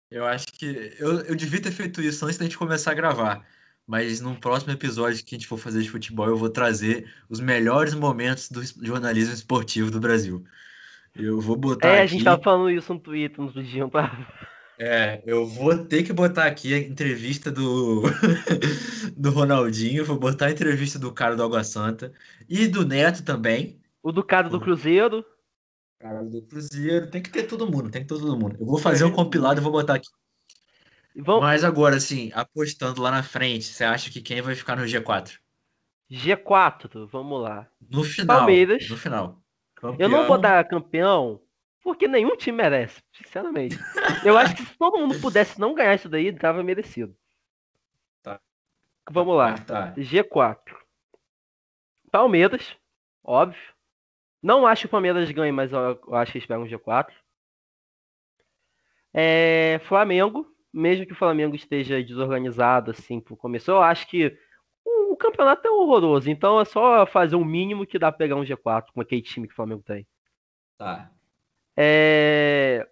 [0.09, 0.95] Eu acho que.
[0.97, 3.45] Eu, eu devia ter feito isso antes da gente começar a gravar.
[3.85, 7.39] Mas no próximo episódio que a gente for fazer de futebol, eu vou trazer os
[7.39, 10.43] melhores momentos do jornalismo esportivo do Brasil.
[11.15, 11.89] Eu vou botar.
[11.89, 12.01] É, aqui...
[12.01, 14.27] a gente tava falando isso no Twitter nos dias pra.
[14.79, 18.03] É, eu vou ter que botar aqui a entrevista do,
[19.15, 22.11] do Ronaldinho, vou botar a entrevista do cara do Água Santa
[22.49, 23.79] e do Neto também.
[24.07, 25.25] O do cara do Cruzeiro.
[25.99, 27.11] Cara do Cruzeiro.
[27.11, 28.55] Tem que ter todo mundo, tem que ter todo mundo.
[28.57, 30.07] Eu vou fazer um compilado e vou botar aqui.
[31.13, 31.41] Vamos...
[31.41, 35.37] Mas agora, assim, apostando lá na frente, você acha que quem vai ficar no G4?
[36.09, 37.67] G4, vamos lá.
[37.81, 38.37] No final.
[38.37, 38.89] Palmeiras.
[38.89, 39.43] No final.
[39.75, 39.97] Campeão...
[39.99, 41.41] Eu não vou dar campeão
[41.83, 43.77] porque nenhum time merece, sinceramente.
[44.23, 47.13] Eu acho que se todo mundo pudesse não ganhar isso daí, tava merecido.
[48.23, 48.39] Tá.
[49.11, 49.55] Vamos lá.
[49.55, 49.93] Ah, tá.
[49.95, 50.61] G4.
[52.09, 52.73] Palmeiras,
[53.21, 53.75] óbvio.
[54.47, 57.11] Não acho que o Palmeiras ganhe, mas eu acho que eles pegam um G4.
[59.13, 64.39] É, Flamengo, mesmo que o Flamengo esteja desorganizado assim por começo, eu acho que
[64.85, 66.29] o, o, campeonato é horroroso.
[66.29, 69.47] Então é só fazer o mínimo que dá pra pegar um G4 com aquele time
[69.47, 70.07] que o Flamengo tem.
[70.77, 71.11] Tá.
[71.75, 72.87] É...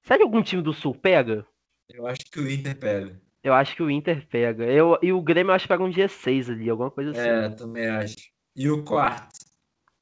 [0.00, 1.46] Será que algum time do Sul pega?
[1.90, 3.20] Eu acho que o Inter pega.
[3.44, 4.64] Eu acho que o Inter pega.
[4.64, 7.28] Eu, e o Grêmio eu acho que pega um G6 ali, alguma coisa assim.
[7.28, 8.16] É, também acho.
[8.56, 9.37] E o quarto?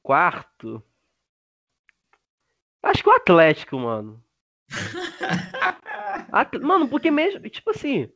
[0.07, 0.81] Quarto.
[2.81, 4.23] Acho que o Atlético, mano.
[6.61, 8.09] mano, porque mesmo, tipo assim,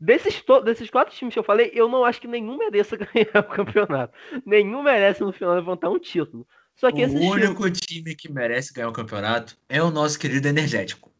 [0.00, 3.44] desses, desses quatro times que eu falei, eu não acho que nenhum mereça ganhar o
[3.44, 4.12] campeonato.
[4.44, 6.44] Nenhum merece no final levantar um título.
[6.74, 11.12] Só que o único time que merece ganhar o campeonato é o nosso querido energético.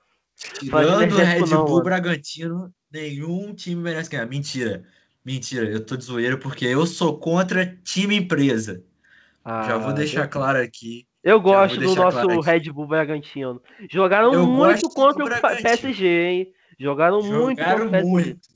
[0.59, 4.25] Tirando o Red Bull não, Bragantino, nenhum time merece ganhar.
[4.27, 4.87] Mentira.
[5.23, 8.83] Mentira, eu tô de zoeira porque eu sou contra time empresa.
[9.45, 11.07] Ah, Já vou deixar claro aqui.
[11.23, 13.61] Eu gosto do nosso claro Red Bull Bragantino.
[13.91, 16.53] Jogaram eu muito contra o PSG, hein?
[16.79, 18.49] Jogaram, Jogaram muito contra o muito.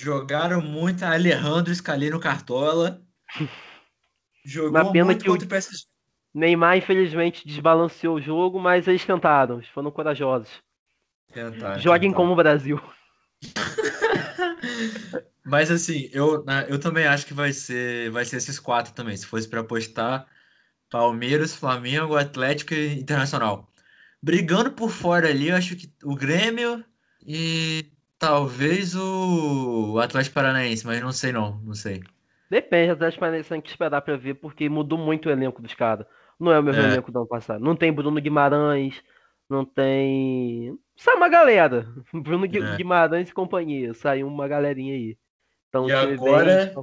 [0.00, 3.00] Jogaram muito Alejandro Scalino Cartola.
[4.44, 5.86] Jogou Uma pena muito que contra o PSG.
[6.34, 10.50] Neymar, infelizmente, desbalanceou o jogo, mas eles tentaram, foram corajosos.
[11.32, 12.16] Tentar, Joguem tentar.
[12.16, 12.80] como o Brasil.
[15.48, 19.16] mas assim, eu, eu também acho que vai ser, vai ser esses quatro também.
[19.16, 20.26] Se fosse para apostar,
[20.90, 23.72] Palmeiras, Flamengo, Atlético e Internacional.
[24.22, 26.84] Brigando por fora ali, eu acho que o Grêmio
[27.26, 32.02] e talvez o Atlético Paranaense, mas não sei não, não sei.
[32.50, 35.74] Depende, o Atlético Paranaense tem que esperar para ver, porque mudou muito o elenco dos
[35.74, 36.06] caras.
[36.38, 36.86] Não é o mesmo é.
[36.86, 37.62] elenco do ano passado.
[37.62, 39.02] Não tem Bruno Guimarães,
[39.48, 40.78] não tem.
[40.96, 41.86] Sai uma galera.
[42.12, 42.76] Bruno é.
[42.76, 43.94] Guimarães e companhia.
[43.94, 45.16] Saiu uma galerinha aí.
[45.68, 46.74] Então, e agora,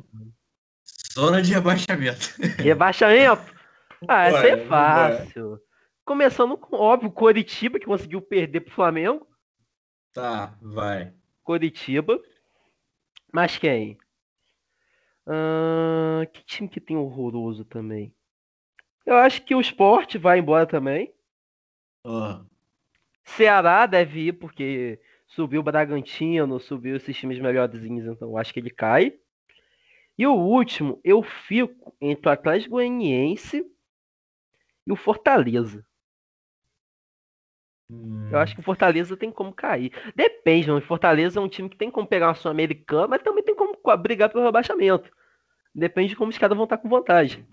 [1.14, 2.36] zona de rebaixamento.
[2.62, 3.54] Rebaixamento?
[4.08, 5.60] Ah, essa é fácil.
[6.04, 9.28] Começando com, óbvio, Coritiba, que conseguiu perder pro Flamengo.
[10.14, 11.14] Tá, vai.
[11.44, 12.20] Coritiba.
[13.34, 13.98] Mas quem?
[15.26, 18.14] Uh, que time que tem horroroso também?
[19.06, 21.12] Eu acho que o Sport vai embora também.
[22.06, 22.46] Uh.
[23.24, 25.02] Ceará deve ir, porque
[25.36, 29.14] subiu o Bragantino, subiu esses times melhorzinhos, então acho que ele cai.
[30.18, 33.66] E o último, eu fico entre o Atlético Goianiense
[34.88, 35.86] e o Fortaleza.
[37.92, 38.30] Hum.
[38.32, 39.92] Eu acho que o Fortaleza tem como cair.
[40.16, 40.78] Depende, não.
[40.78, 43.78] O Fortaleza é um time que tem como pegar uma Sul-Americana, mas também tem como
[43.98, 45.12] brigar pelo rebaixamento.
[45.74, 47.46] Depende de como os caras vão estar com vantagem.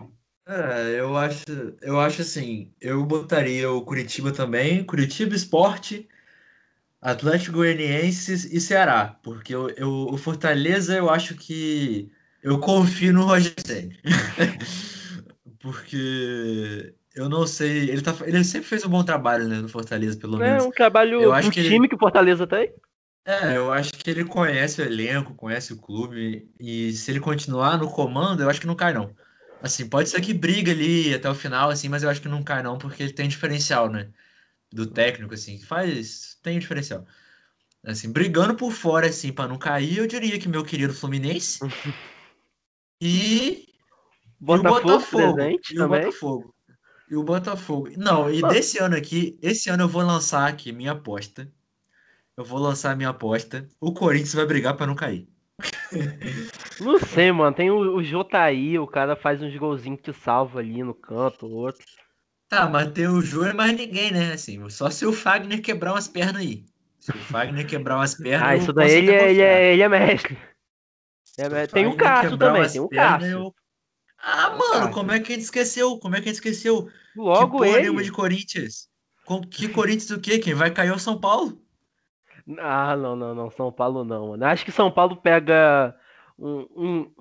[0.47, 1.43] É, eu acho,
[1.81, 6.07] eu acho assim, eu botaria o Curitiba também, Curitiba Esporte,
[7.03, 12.09] Atlético Goianiense e Ceará, porque eu, eu, o Fortaleza eu acho que
[12.41, 13.93] eu confio no Roger Senna.
[15.59, 17.89] porque eu não sei.
[17.89, 20.63] Ele, tá, ele sempre fez um bom trabalho, né, no Fortaleza, pelo é, menos.
[20.63, 22.73] É um trabalho eu acho que time ele, que o Fortaleza tem.
[23.25, 26.49] É, eu acho que ele conhece o elenco, conhece o clube.
[26.57, 29.13] E se ele continuar no comando, eu acho que não cai, não.
[29.61, 32.43] Assim, pode ser que briga ali até o final, assim, mas eu acho que não
[32.43, 34.09] cai, não, porque ele tem diferencial, né?
[34.73, 36.35] Do técnico, assim, faz.
[36.41, 37.05] Tem diferencial.
[37.85, 41.59] Assim, brigando por fora, assim, para não cair, eu diria que meu querido Fluminense.
[42.99, 43.67] e.
[44.39, 45.41] Botafogo, e o Botafogo.
[45.71, 46.55] e o Botafogo.
[47.11, 47.89] E o Botafogo.
[47.95, 51.47] Não, e desse ano aqui, esse ano eu vou lançar aqui minha aposta.
[52.35, 53.69] Eu vou lançar minha aposta.
[53.79, 55.27] O Corinthians vai brigar para não cair.
[56.81, 57.55] Não sei, mano.
[57.55, 61.85] Tem o, o Jotaí, o cara faz uns golzinhos que salva ali no canto, outro.
[62.53, 64.33] Tá, mas tem o Júnior mais ninguém, né?
[64.33, 66.63] Assim, só se o Fagner quebrar umas pernas aí.
[66.99, 68.47] Se o Fagner quebrar umas pernas.
[68.47, 70.37] Ah, isso daí ele é, ele, é, ele é mestre.
[71.37, 73.27] É, tem o Cássio também, tem o Cássio.
[73.27, 73.55] Eu...
[74.19, 75.97] Ah, mano, como é que a gente esqueceu?
[75.97, 76.87] Como é que a gente esqueceu?
[77.15, 78.03] Logo que ele.
[78.03, 78.87] de Corinthians.
[79.25, 80.37] Com que Corinthians o quê?
[80.37, 81.59] Quem vai cair é o São Paulo?
[82.59, 83.49] Ah, não, não, não.
[83.49, 84.45] São Paulo não, mano.
[84.45, 85.95] Acho que São Paulo pega
[86.37, 86.67] um.
[86.75, 87.12] um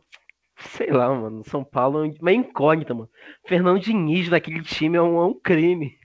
[0.70, 1.42] sei lá, mano.
[1.44, 3.08] São Paulo é uma incógnita, mano.
[3.46, 5.98] Fernando Diniz naquele time é um, é um crime.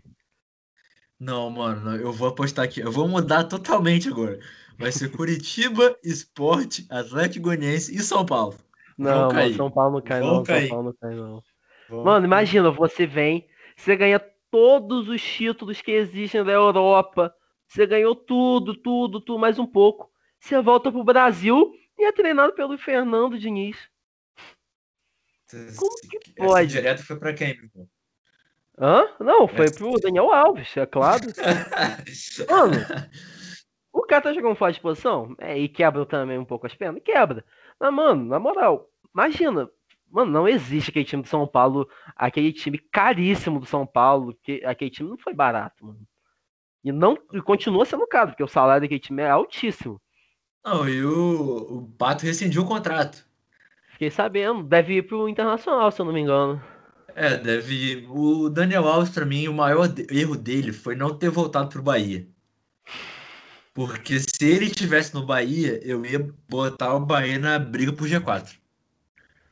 [1.19, 2.79] Não, mano, eu vou apostar aqui.
[2.79, 4.39] Eu vou mudar totalmente agora.
[4.77, 8.55] Vai ser Curitiba, Esporte, Atlético Goianiense e São Paulo.
[8.97, 10.43] Não, mano, São Paulo não cai, Vão não.
[10.43, 10.67] Cair.
[10.67, 11.43] São Paulo não cai, não.
[11.89, 14.19] Vão mano, imagina, você vem, você ganha
[14.51, 17.33] todos os títulos que existem da Europa
[17.67, 20.09] você ganhou tudo, tudo, tudo, mais um pouco.
[20.39, 23.77] Você volta pro Brasil e é treinado pelo Fernando Diniz.
[25.75, 26.71] Como que pode?
[26.71, 27.88] Direto foi para quem, meu
[28.79, 29.07] Hã?
[29.19, 29.75] Não, foi Essa...
[29.75, 31.23] pro Daniel Alves, é claro.
[32.49, 32.75] Mano,
[33.91, 37.01] o cara tá jogando fora de posição é, e quebra também um pouco as pernas,
[37.03, 37.43] quebra.
[37.79, 39.69] Mas, mano, na moral, imagina,
[40.10, 44.63] mano, não existe aquele time do São Paulo, aquele time caríssimo do São Paulo, que
[44.63, 46.08] aquele time não foi barato, mano.
[46.83, 50.00] E não e continua sendo caro, porque o salário daquele time é altíssimo.
[50.63, 53.27] Não, e o, o Pato rescindiu o contrato.
[53.98, 56.62] Fiquei sabendo, deve ir pro Internacional, se eu não me engano.
[57.15, 58.08] É, deve ir.
[58.08, 62.27] O Daniel Alves, para mim, o maior erro dele foi não ter voltado pro Bahia.
[63.73, 68.56] Porque se ele estivesse no Bahia, eu ia botar o Bahia na briga pro G4.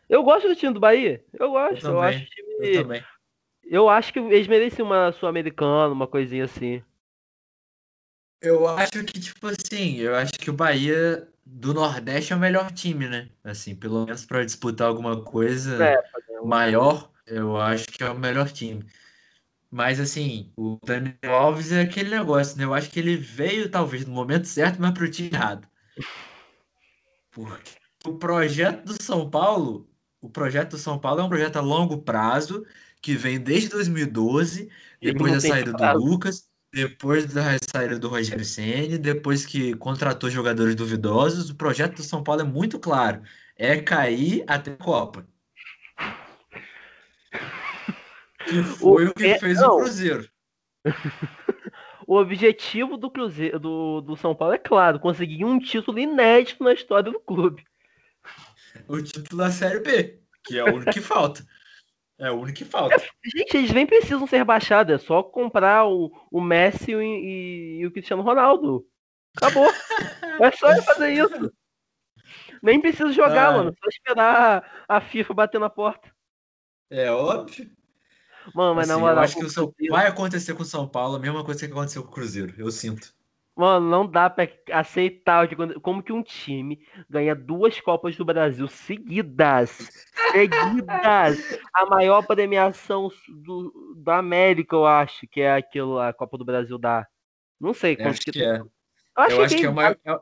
[0.08, 1.26] Eu gosto do time do Bahia.
[1.34, 1.88] Eu gosto.
[1.88, 2.68] Eu, eu acho time...
[2.68, 3.04] eu também.
[3.64, 6.84] Eu acho que eles mereciam uma Sul-Americana, uma coisinha assim.
[8.40, 12.72] Eu acho que, tipo assim, eu acho que o Bahia do Nordeste é o melhor
[12.72, 13.30] time, né?
[13.44, 16.04] Assim, pelo menos para disputar alguma coisa é,
[16.44, 18.86] maior, eu acho que é o melhor time.
[19.70, 22.64] Mas, assim, o Daniel Alves é aquele negócio, né?
[22.64, 25.68] Eu acho que ele veio, talvez, no momento certo, mas pro time errado.
[27.30, 27.72] Porque
[28.06, 29.90] o projeto do São Paulo,
[30.22, 32.66] o projeto do São Paulo é um projeto a longo prazo
[33.02, 34.70] que vem desde 2012,
[35.02, 40.76] depois da saída do Lucas, depois da saída do Rogério Ceni, depois que contratou jogadores
[40.76, 43.22] duvidosos, o projeto do São Paulo é muito claro:
[43.56, 45.26] é cair até a Copa.
[48.46, 49.78] Que foi o, o que é, fez não.
[49.78, 50.30] o Cruzeiro.
[52.06, 56.74] o objetivo do Cruzeiro do, do São Paulo é claro, conseguir um título inédito na
[56.74, 57.64] história do clube.
[58.90, 61.42] O título da Série B, que é o único que falta.
[62.18, 62.98] É o único que falta.
[63.24, 67.86] Gente, eles nem precisam ser baixados, é só comprar o, o Messi e, e, e
[67.86, 68.86] o Cristiano Ronaldo.
[69.36, 69.68] Acabou.
[70.42, 71.52] é só fazer isso.
[72.64, 73.58] Nem precisa jogar, ah.
[73.58, 73.76] mano.
[73.78, 76.10] Só esperar a FIFA bater na porta.
[76.90, 77.70] É óbvio.
[78.54, 79.18] Mano, mas assim, na moral.
[79.18, 79.74] Eu acho que o São...
[79.90, 82.54] vai acontecer com o São Paulo a mesma coisa que aconteceu com o Cruzeiro.
[82.58, 83.14] Eu sinto.
[83.56, 85.48] Mano, não dá pra aceitar
[85.82, 90.06] como que um time ganha duas Copas do Brasil seguidas.
[90.34, 91.60] Seguidas.
[91.74, 96.78] A maior premiação do, da América, eu acho, que é aquilo a Copa do Brasil
[96.78, 97.08] dá.
[97.58, 98.58] Não sei quanto que, que é.
[98.58, 98.68] Eu
[99.16, 99.98] acho, eu que, acho que, é o maior.
[100.06, 100.20] É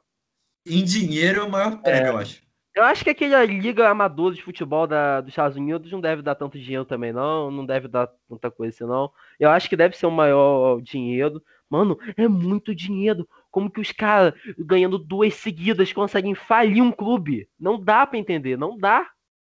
[0.65, 2.09] em dinheiro é o maior prêmio, é.
[2.09, 2.43] eu acho.
[2.75, 6.33] Eu acho que aquela liga amadora de futebol da, dos Estados Unidos não deve dar
[6.33, 7.51] tanto dinheiro também, não.
[7.51, 9.11] Não deve dar tanta coisa assim, não.
[9.39, 11.43] Eu acho que deve ser o maior dinheiro.
[11.73, 13.27] Mano, é muito dinheiro.
[13.49, 17.49] Como que os caras, ganhando duas seguidas, conseguem falir um clube?
[17.59, 19.09] Não dá para entender, não dá.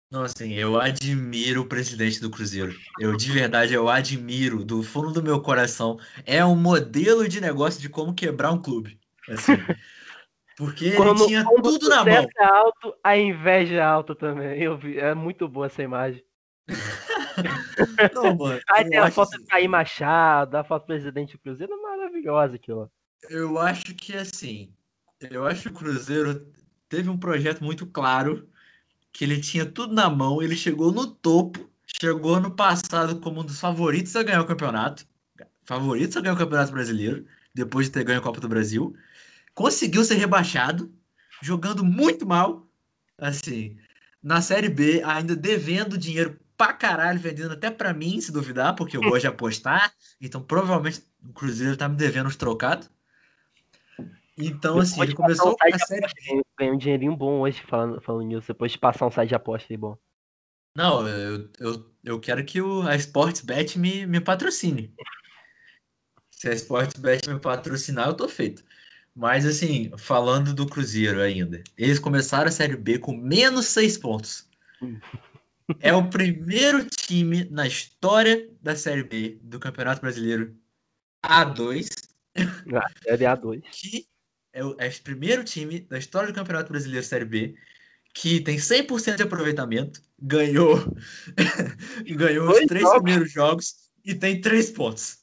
[0.08, 2.72] Não, assim, eu admiro o presidente do Cruzeiro.
[3.00, 5.98] Eu, de verdade, eu admiro, do fundo do meu coração.
[6.24, 9.00] É um modelo de negócio de como quebrar um clube.
[9.28, 9.54] Assim.
[10.56, 12.28] Porque quando, ele tinha tudo na mão.
[12.38, 14.62] É alto, a inveja é alta também.
[14.62, 16.22] Eu vi, é muito boa essa imagem.
[18.14, 19.42] Não, mano, Aí tem a foto assim...
[19.42, 22.90] do Caí Machado, a foto do presidente do Cruzeiro, maravilhosa aquilo.
[23.30, 24.72] Eu acho que assim,
[25.20, 26.46] eu acho que o Cruzeiro
[26.88, 28.48] teve um projeto muito claro,
[29.12, 31.70] que ele tinha tudo na mão, ele chegou no topo,
[32.00, 35.06] chegou no passado como um dos favoritos a ganhar o campeonato,
[35.64, 37.24] favoritos a ganhar o Campeonato Brasileiro,
[37.54, 38.96] depois de ter ganho a Copa do Brasil
[39.54, 40.92] conseguiu ser rebaixado,
[41.40, 42.66] jogando muito mal,
[43.18, 43.76] assim,
[44.22, 48.96] na Série B, ainda devendo dinheiro pra caralho, vendendo até pra mim, se duvidar, porque
[48.96, 52.88] eu gosto de apostar, então provavelmente o Cruzeiro tá me devendo os trocados.
[54.38, 56.06] Então, assim, ele começou um a série.
[56.56, 59.72] Ganhou um dinheirinho bom hoje falando, falando nisso, depois de passar um site de aposta
[59.72, 59.98] aí bom.
[60.76, 64.94] Não, eu, eu, eu quero que o, a Sportsbet me, me patrocine.
[66.30, 68.62] Se a Sportsbet me patrocinar, eu tô feito.
[69.14, 74.48] Mas, assim, falando do Cruzeiro ainda, eles começaram a Série B com menos seis pontos.
[75.80, 80.56] É o primeiro time na história da Série B do Campeonato Brasileiro
[81.24, 81.88] A2.
[82.74, 83.62] Ah, Série A2.
[83.70, 84.06] Que
[84.52, 87.54] é o, é o primeiro time da história do Campeonato Brasileiro Série B
[88.14, 90.76] que tem 100% de aproveitamento, ganhou,
[92.16, 93.02] ganhou os três jogos.
[93.02, 95.22] primeiros jogos e tem três pontos.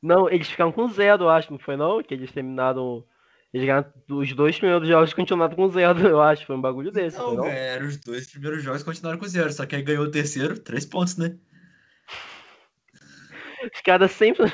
[0.00, 2.02] Não, eles ficaram com zero, eu acho, não foi não?
[2.02, 3.04] Que eles terminaram
[3.52, 6.46] eles ganharam os dois primeiros jogos continuaram com zero, eu acho.
[6.46, 7.16] Foi um bagulho desse.
[7.16, 7.44] Não, não?
[7.44, 9.52] ganharam os dois primeiros jogos continuaram com zero.
[9.52, 11.36] Só que aí ganhou o terceiro, três pontos, né?
[13.74, 14.46] Os caras sempre.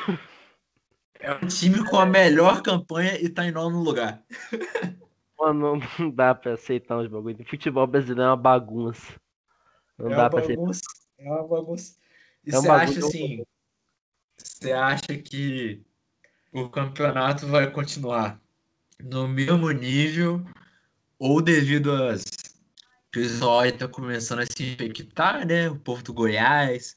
[1.18, 4.22] É um time com a melhor campanha e tá em nono lugar.
[5.38, 7.48] Mano, não dá pra aceitar uns bagulhos.
[7.48, 9.12] Futebol brasileiro é uma bagunça.
[9.98, 11.18] Não é dá pra bagunça, aceitar.
[11.18, 11.96] É uma bagunça.
[12.46, 13.44] E é você acha assim.
[14.36, 15.82] Você acha que
[16.52, 18.43] o campeonato vai continuar
[19.04, 20.42] no mesmo nível,
[21.18, 22.24] ou devido às
[23.10, 25.68] pessoal está começando a se infectar, né?
[25.70, 26.96] O povo do Goiás,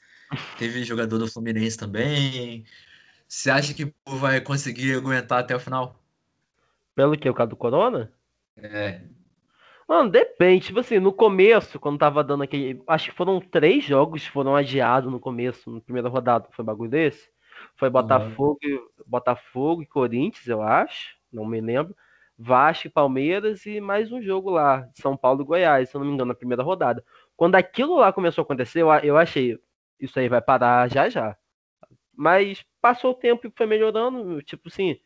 [0.57, 2.65] teve jogador do Fluminense também.
[3.27, 6.01] Você acha que vai conseguir aguentar até o final?
[6.95, 7.29] Pelo que?
[7.29, 8.11] O caso do Corona?
[8.55, 9.01] É.
[9.87, 10.67] Mano, depende.
[10.67, 12.81] Tipo assim, no começo, quando tava dando aquele.
[12.87, 16.47] Acho que foram três jogos que foram adiados no começo, na primeira rodada.
[16.51, 17.29] Foi bagulho desse?
[17.75, 18.87] Foi Botafogo, uhum.
[19.05, 21.95] Botafogo e Corinthians, eu acho não me lembro.
[22.37, 26.07] Vasco e Palmeiras e mais um jogo lá, São Paulo e Goiás, se eu não
[26.07, 27.03] me engano, na primeira rodada.
[27.35, 29.57] Quando aquilo lá começou a acontecer, eu, eu achei,
[29.99, 31.35] isso aí vai parar já já.
[32.15, 34.97] Mas passou o tempo e foi melhorando, tipo assim,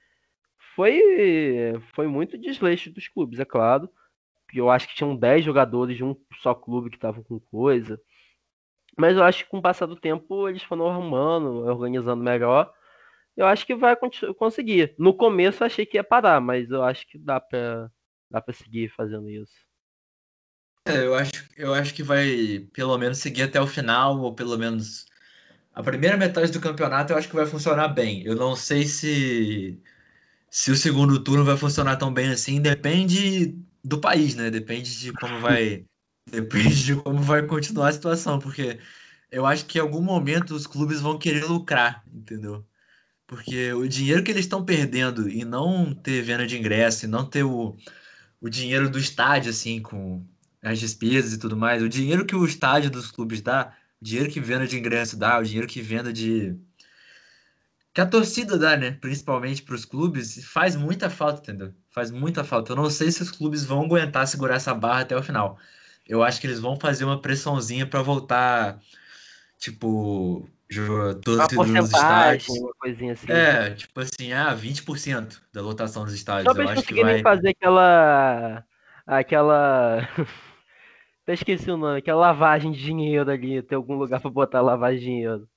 [0.76, 3.90] foi foi muito desleixo dos clubes, é claro.
[4.54, 8.00] Eu acho que tinham 10 jogadores de um só clube que estavam com coisa.
[8.98, 12.74] Mas eu acho que com o passar do tempo eles foram arrumando, organizando melhor
[13.36, 13.96] eu acho que vai
[14.38, 14.96] conseguir.
[14.98, 17.90] No começo eu achei que ia parar, mas eu acho que dá pra,
[18.30, 19.54] dá pra seguir fazendo isso.
[20.88, 24.58] É, eu acho, eu acho que vai pelo menos seguir até o final, ou pelo
[24.58, 25.06] menos
[25.74, 28.24] a primeira metade do campeonato eu acho que vai funcionar bem.
[28.26, 29.82] Eu não sei se
[30.50, 34.50] se o segundo turno vai funcionar tão bem assim, depende do país, né?
[34.52, 35.86] Depende de como vai
[36.32, 38.80] Depende de como vai continuar a situação, porque
[39.32, 42.66] eu acho que em algum momento os clubes vão querer lucrar, entendeu?
[43.32, 47.26] Porque o dinheiro que eles estão perdendo e não ter venda de ingresso, e não
[47.26, 47.78] ter o,
[48.42, 50.22] o dinheiro do estádio, assim, com
[50.62, 54.30] as despesas e tudo mais, o dinheiro que o estádio dos clubes dá, o dinheiro
[54.30, 56.60] que venda de ingresso dá, o dinheiro que venda de.
[57.94, 58.92] que a torcida dá, né?
[58.92, 61.74] Principalmente para os clubes, faz muita falta, entendeu?
[61.90, 62.74] Faz muita falta.
[62.74, 65.58] Eu não sei se os clubes vão aguentar segurar essa barra até o final.
[66.06, 68.82] Eu acho que eles vão fazer uma pressãozinha para voltar,
[69.58, 70.50] tipo,
[71.24, 72.48] torcedor nos estádios.
[72.80, 73.32] Coisinha assim.
[73.32, 76.56] É, tipo assim, ah, 20% da lotação dos estádios.
[76.56, 77.36] Eles conseguirem vai...
[77.36, 78.64] fazer aquela.
[79.06, 80.08] aquela.
[81.24, 85.00] Até esqueci o nome, aquela lavagem de dinheiro ali, ter algum lugar para botar lavagem
[85.00, 85.48] de dinheiro.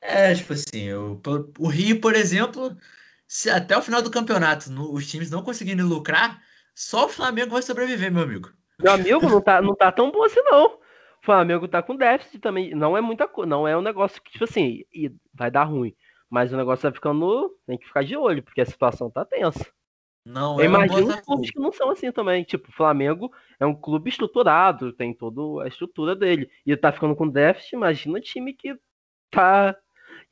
[0.00, 1.20] É, tipo assim, o,
[1.58, 2.76] o Rio, por exemplo,
[3.26, 6.40] se até o final do campeonato no, os times não conseguirem lucrar,
[6.74, 8.50] só o Flamengo vai sobreviver, meu amigo.
[8.80, 10.78] Meu amigo, não tá, não tá tão bom assim, não.
[11.22, 12.74] O Flamengo tá com déficit também.
[12.74, 13.48] Não é muita coisa.
[13.48, 14.84] Não é um negócio que, tipo assim,
[15.34, 15.94] vai dar ruim.
[16.28, 17.54] Mas o negócio vai ficando.
[17.66, 19.66] Tem que ficar de olho, porque a situação tá tensa.
[20.24, 22.44] Não, Eu é imagino os clubes que não são assim também.
[22.44, 26.50] Tipo, o Flamengo é um clube estruturado, tem toda a estrutura dele.
[26.64, 28.78] E tá ficando com déficit, imagina o time que
[29.30, 29.76] tá.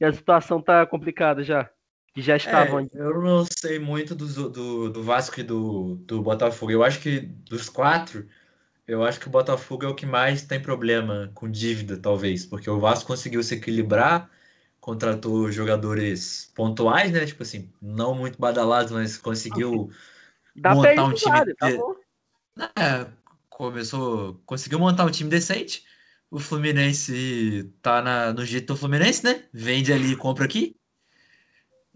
[0.01, 1.69] E a situação tá complicada já.
[2.15, 2.81] Que já estavam.
[2.81, 6.73] É, eu não sei muito do, do, do Vasco e do, do Botafogo.
[6.73, 8.27] Eu acho que dos quatro,
[8.89, 12.71] eu acho que o Botafogo é o que mais tem problema com dívida, talvez, porque
[12.71, 14.31] o Vasco conseguiu se equilibrar,
[14.81, 17.27] contratou jogadores pontuais, né?
[17.27, 19.91] Tipo assim, não muito badalados, mas conseguiu
[20.57, 21.31] Dá montar um time.
[21.31, 21.95] Vale, tá bom.
[22.75, 23.07] É,
[23.51, 25.85] começou, conseguiu montar um time decente.
[26.31, 29.45] O Fluminense tá na, no jeito do Fluminense, né?
[29.53, 30.75] Vende ali e compra aqui.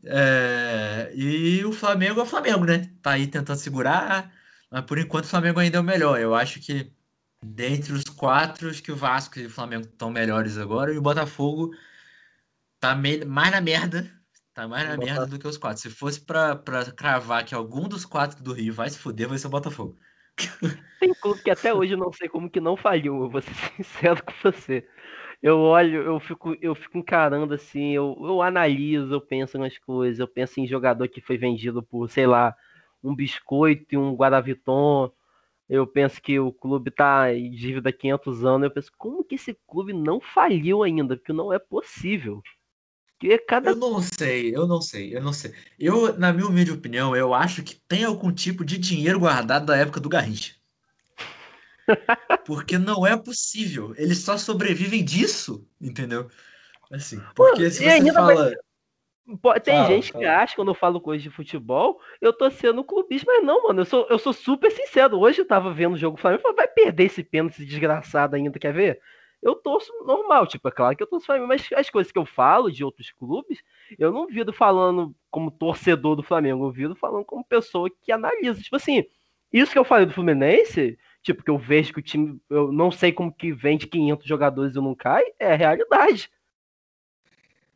[0.05, 2.91] É, e o Flamengo é o Flamengo, né?
[3.01, 4.31] Tá aí tentando segurar
[4.73, 6.19] mas por enquanto o Flamengo ainda é o melhor.
[6.19, 6.91] Eu acho que
[7.45, 10.95] dentre os quatro, acho que o Vasco e o Flamengo estão melhores agora.
[10.95, 11.75] E o Botafogo
[12.81, 14.11] tá mais na merda.
[14.55, 15.83] Tá mais na merda do que os quatro.
[15.83, 19.37] Se fosse pra, pra cravar que algum dos quatro do Rio vai se fuder, vai
[19.37, 19.99] ser o Botafogo.
[21.01, 23.53] Tem clube que até hoje eu não sei como que não falhou, eu vou ser
[23.77, 24.89] sincero com você.
[25.43, 30.19] Eu olho, eu fico, eu fico encarando assim, eu, eu analiso, eu penso nas coisas,
[30.19, 32.57] eu penso em jogador que foi vendido por, sei lá,
[33.03, 35.13] um biscoito e um Guaraviton.
[35.69, 38.65] Eu penso que o clube está em dívida há 500 anos.
[38.65, 41.17] Eu penso, como que esse clube não faliu ainda?
[41.17, 42.43] Porque não é possível.
[43.19, 43.71] Que cada...
[43.71, 45.55] Eu não sei, eu não sei, eu não sei.
[45.79, 49.77] Eu, na minha humilde opinião, eu acho que tem algum tipo de dinheiro guardado da
[49.77, 50.55] época do Garrincha.
[52.45, 53.95] Porque não é possível.
[53.97, 56.29] Eles só sobrevivem disso, entendeu?
[56.91, 58.35] Assim, porque se você fala.
[58.35, 58.55] Vai
[59.63, 63.45] tem gente que acha, quando eu falo coisa de futebol, eu tô sendo clubista, mas
[63.45, 65.19] não, mano, eu sou, eu sou super sincero.
[65.19, 68.59] Hoje eu tava vendo o jogo do Flamengo, falei, vai perder esse pênalti desgraçado ainda,
[68.59, 69.01] quer ver?
[69.43, 72.25] Eu torço normal, tipo, é claro que eu torço Flamengo, mas as coisas que eu
[72.25, 73.63] falo de outros clubes,
[73.99, 78.61] eu não vido falando como torcedor do Flamengo, eu vido falando como pessoa que analisa.
[78.61, 79.05] Tipo assim,
[79.53, 82.91] isso que eu falei do Fluminense, tipo, que eu vejo que o time, eu não
[82.91, 86.31] sei como que vende 500 jogadores e não cai, é a realidade.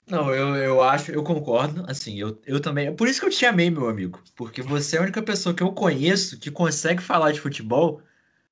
[0.08, 1.84] Não, eu, eu acho, eu concordo.
[1.88, 2.86] Assim, eu, eu também.
[2.86, 4.22] É por isso que eu te chamei, meu amigo.
[4.36, 8.00] Porque você é a única pessoa que eu conheço que consegue falar de futebol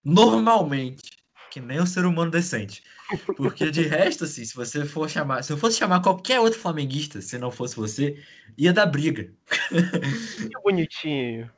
[0.05, 1.03] normalmente.
[1.51, 2.83] Que nem um ser humano decente.
[3.37, 5.45] Porque de resto, assim, se você for chamar.
[5.45, 8.21] Se eu fosse chamar qualquer outro flamenguista, se não fosse você,
[8.59, 9.33] ia dar briga.
[9.71, 11.49] Que bonitinho.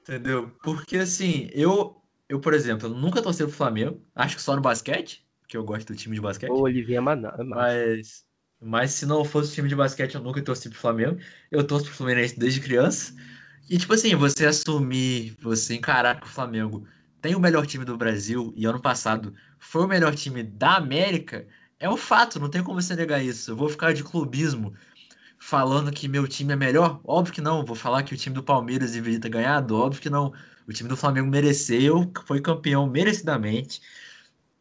[0.00, 0.50] Entendeu?
[0.62, 4.02] Porque assim, eu, eu, por exemplo, eu nunca torci pro Flamengo.
[4.14, 6.50] Acho que só no basquete, que eu gosto do time de basquete.
[6.50, 7.36] O Olivier Maná.
[7.44, 8.24] Mas
[8.62, 11.18] mas se não fosse time de basquete, eu nunca torci pro Flamengo.
[11.50, 13.14] Eu torço pro Fluminense desde criança.
[13.68, 16.86] E, tipo assim, você assumir, você encarar que o Flamengo
[17.20, 21.46] tem o melhor time do Brasil e ano passado foi o melhor time da América,
[21.78, 23.50] é um fato, não tem como você negar isso.
[23.50, 24.72] Eu vou ficar de clubismo
[25.38, 27.00] falando que meu time é melhor?
[27.04, 27.64] Óbvio que não.
[27.64, 29.76] Vou falar que o time do Palmeiras deveria ter ganhado?
[29.76, 30.32] Óbvio que não.
[30.68, 33.80] O time do Flamengo mereceu, foi campeão merecidamente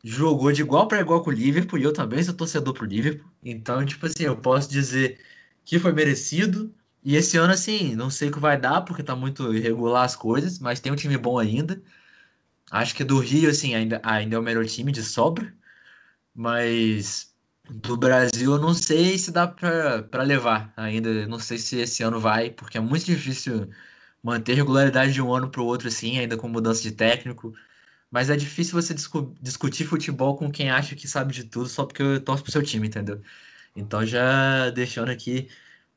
[0.04, 3.30] jogou de igual para igual com o Liverpool e eu também sou torcedor pro Liverpool.
[3.44, 5.20] Então, tipo assim, eu posso dizer
[5.64, 6.74] que foi merecido.
[7.04, 10.16] E esse ano, assim, não sei o que vai dar, porque tá muito irregular as
[10.16, 11.82] coisas, mas tem um time bom ainda.
[12.72, 15.54] Acho que do Rio, assim, ainda, ainda é o melhor time de sobra.
[16.34, 17.34] Mas
[17.70, 21.28] do Brasil, eu não sei se dá para levar ainda.
[21.28, 23.70] Não sei se esse ano vai, porque é muito difícil
[24.24, 27.54] manter regularidade de um ano para o outro, assim, ainda com mudança de técnico.
[28.12, 31.86] Mas é difícil você discu discutir futebol com quem acha que sabe de tudo só
[31.86, 33.22] porque eu torço pro seu time, entendeu?
[33.76, 35.50] Então já deixando aqui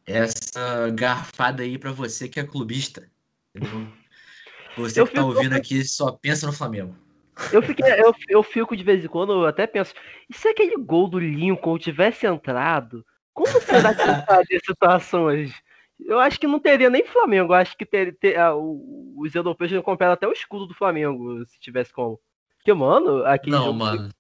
[0.07, 3.11] essa garfada aí para você que é clubista.
[3.55, 3.93] Entendeu?
[4.77, 6.97] Você eu que tá ouvindo aqui só pensa no Flamengo.
[7.53, 9.93] Eu, fiquei, eu, eu fico de vez em quando, eu até penso,
[10.31, 15.55] e se aquele gol do Lincoln tivesse entrado, como será que estaria a situação hoje?
[16.01, 17.53] Eu acho que não teria nem Flamengo.
[17.53, 21.45] Eu acho que ter, ter, ah, os europeus não compraram até o escudo do Flamengo,
[21.47, 22.21] se tivesse como.
[22.57, 23.51] Porque, mano, aqui.
[23.51, 24.11] Não, mano.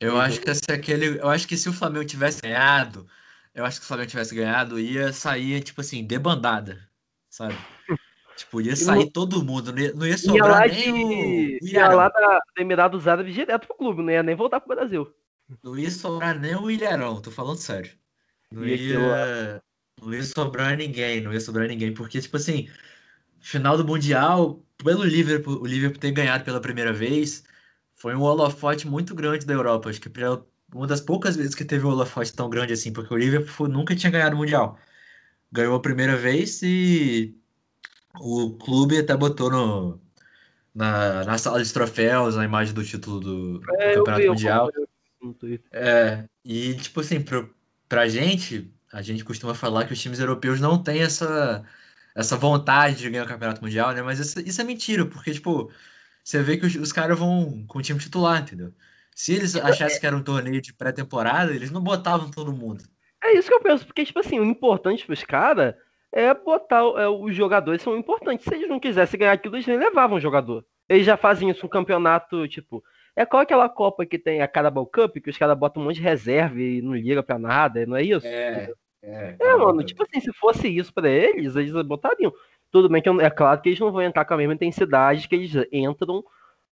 [0.00, 1.18] Eu acho que se aquele.
[1.18, 3.06] Eu acho que se o Flamengo tivesse ganhado,
[3.54, 6.88] eu acho que se o Flamengo tivesse ganhado, ia sair, tipo assim, debandada.
[7.30, 7.54] Sabe?
[8.38, 9.10] Tipo, ia sair não...
[9.10, 11.58] todo mundo, não ia, não ia sobrar ia nem de...
[11.60, 15.12] o Ia lá da Emirados Árabes direto pro clube, não ia nem voltar pro Brasil.
[15.60, 17.90] Não ia sobrar nem o Ilharão, tô falando sério.
[18.52, 19.60] Não ia,
[20.02, 22.68] não ia sobrar ninguém, não ia sobrar ninguém, porque, tipo assim,
[23.40, 27.44] final do Mundial, pelo Liverpool, o Liverpool ter ganhado pela primeira vez,
[27.94, 29.90] foi um holofote muito grande da Europa.
[29.90, 30.10] Acho que
[30.74, 33.96] uma das poucas vezes que teve um holofote tão grande assim, porque o Liverpool nunca
[33.96, 34.78] tinha ganhado o Mundial.
[35.50, 37.34] Ganhou a primeira vez e
[38.20, 40.00] o clube até botou no,
[40.74, 44.70] na, na sala de troféus a imagem do título do, é, do Campeonato vi, Mundial.
[45.72, 47.52] É, e tipo assim, pro,
[47.88, 51.64] pra gente, a gente costuma falar que os times europeus não têm essa,
[52.14, 54.02] essa vontade de ganhar o Campeonato Mundial, né?
[54.02, 55.70] Mas isso, isso é mentira, porque, tipo,
[56.24, 58.72] você vê que os, os caras vão com o time titular, entendeu?
[59.14, 62.84] Se eles achassem que era um torneio de pré-temporada, eles não botavam todo mundo.
[63.22, 65.74] É isso que eu penso, porque, tipo assim, o importante pros caras
[66.12, 68.44] é botar é, os jogadores são importantes.
[68.44, 70.64] Se eles não quisessem ganhar aquilo, eles nem levavam o jogador.
[70.88, 72.82] Eles já fazem isso no campeonato, tipo.
[73.18, 75.96] É qual aquela Copa que tem a Carabao Cup, que os caras botam um monte
[75.96, 78.24] de reserva e não liga pra nada, não é isso?
[78.24, 79.36] É, é.
[79.40, 82.32] É, mano, tipo assim, se fosse isso pra eles, eles botariam.
[82.70, 85.34] Tudo bem que é claro que eles não vão entrar com a mesma intensidade que
[85.34, 86.22] eles entram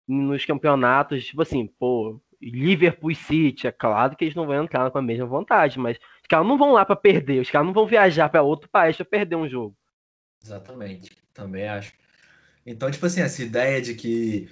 [0.07, 4.99] nos campeonatos, tipo assim, pô, Liverpool City, é claro que eles não vão entrar com
[4.99, 7.89] a mesma vontade, mas os caras não vão lá para perder, os caras não vão
[7.89, 9.77] viajar para outro país para perder um jogo.
[10.45, 11.93] Exatamente, também acho.
[12.65, 14.49] Então, tipo assim, essa ideia de que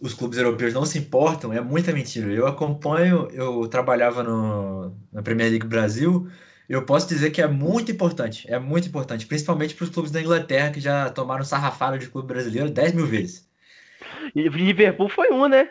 [0.00, 2.32] os clubes europeus não se importam é muita mentira.
[2.32, 6.28] Eu acompanho, eu trabalhava no, na Premier League Brasil,
[6.68, 10.20] eu posso dizer que é muito importante, é muito importante, principalmente para os clubes da
[10.20, 13.48] Inglaterra que já tomaram sarrafada de clube brasileiro 10 mil vezes.
[14.34, 15.70] Liverpool foi um, né?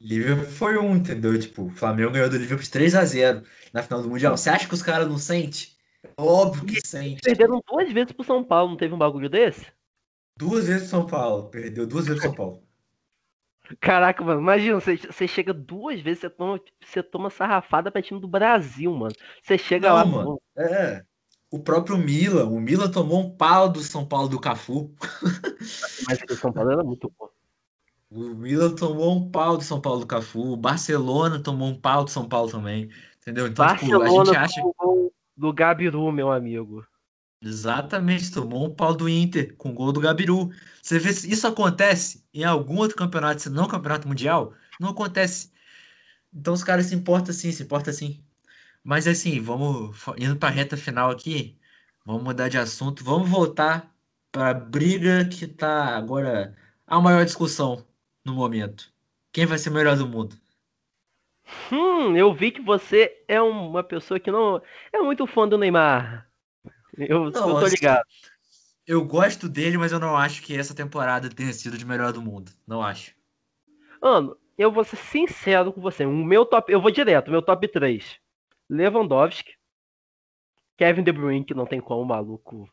[0.00, 1.38] Liverpool foi um, entendeu?
[1.38, 3.42] Tipo, o Flamengo ganhou do Liverpool de 3 a 0
[3.72, 4.36] na final do Mundial.
[4.36, 5.68] Você acha que os caras não sentem?
[6.16, 7.20] Óbvio que sente.
[7.20, 9.66] Perderam duas vezes pro São Paulo, não teve um bagulho desse?
[10.36, 11.50] Duas vezes pro São Paulo.
[11.50, 12.67] Perdeu duas vezes pro São Paulo.
[13.80, 18.28] Caraca, mano, imagina, você, chega duas vezes, você toma, você toma sarrafada pra time do
[18.28, 19.14] Brasil, mano.
[19.42, 20.04] Você chega não, lá.
[20.04, 21.02] Mano, é.
[21.50, 24.92] O próprio Mila, o Mila tomou um pau do São Paulo do Cafu.
[26.06, 27.28] Mas o São Paulo era muito bom.
[28.10, 32.04] O Milan tomou um pau do São Paulo do Cafu, o Barcelona tomou um pau
[32.04, 32.88] do São Paulo também.
[33.20, 33.46] Entendeu?
[33.46, 34.62] Então, Barcelona tipo, a gente acha.
[35.36, 36.84] Do Gabiru, meu amigo.
[37.40, 40.50] Exatamente, tomou um pau do Inter com o gol do Gabiru.
[40.82, 45.52] Você vê se isso acontece em algum outro campeonato, se não campeonato mundial, não acontece.
[46.32, 48.24] Então os caras se importam sim, se importam sim.
[48.84, 51.58] Mas assim, vamos indo para a reta final aqui,
[52.06, 53.94] vamos mudar de assunto, vamos voltar
[54.32, 57.86] para a briga que está agora a maior discussão
[58.24, 58.92] no momento?
[59.32, 60.36] Quem vai ser o melhor do mundo?
[61.72, 64.60] Hum, eu vi que você é uma pessoa que não
[64.92, 66.27] é muito fã do Neymar.
[66.98, 68.02] Eu, não, eu tô ligado.
[68.86, 72.22] Eu gosto dele, mas eu não acho que essa temporada tenha sido de melhor do
[72.22, 72.50] mundo.
[72.66, 73.14] Não acho.
[74.00, 76.04] Mano, eu vou ser sincero com você.
[76.06, 78.18] O meu top, eu vou direto, meu top 3.
[78.68, 79.52] Lewandowski,
[80.76, 82.68] Kevin De Bruyne, que não tem como, maluco.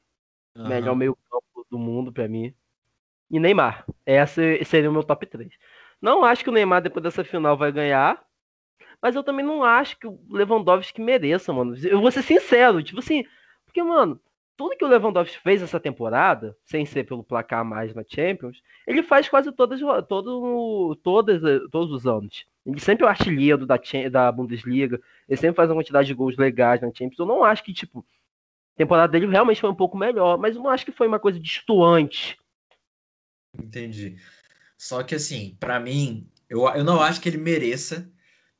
[0.56, 0.68] Uhum.
[0.68, 2.56] Melhor meio campo do mundo para mim
[3.30, 3.86] e Neymar.
[4.06, 5.50] Esse seria o meu top 3.
[6.02, 8.24] Não acho que o Neymar, depois dessa final, vai ganhar.
[9.02, 11.76] Mas eu também não acho que o Lewandowski mereça, mano.
[11.78, 13.24] Eu vou ser sincero, tipo assim,
[13.76, 14.18] porque, mano,
[14.56, 19.04] tudo que o Lewandowski fez essa temporada, sem ser pelo placar mais na Champions, ele
[19.04, 22.46] faz quase todas, todo, todas, todos os anos.
[22.66, 23.78] Ele sempre é o artilheiro da,
[24.10, 24.98] da Bundesliga,
[25.28, 27.20] ele sempre faz uma quantidade de gols legais na Champions.
[27.20, 28.00] Eu não acho que, tipo,
[28.76, 31.20] a temporada dele realmente foi um pouco melhor, mas eu não acho que foi uma
[31.20, 32.40] coisa destoante
[33.62, 34.18] Entendi.
[34.78, 38.10] Só que assim, para mim, eu, eu não acho que ele mereça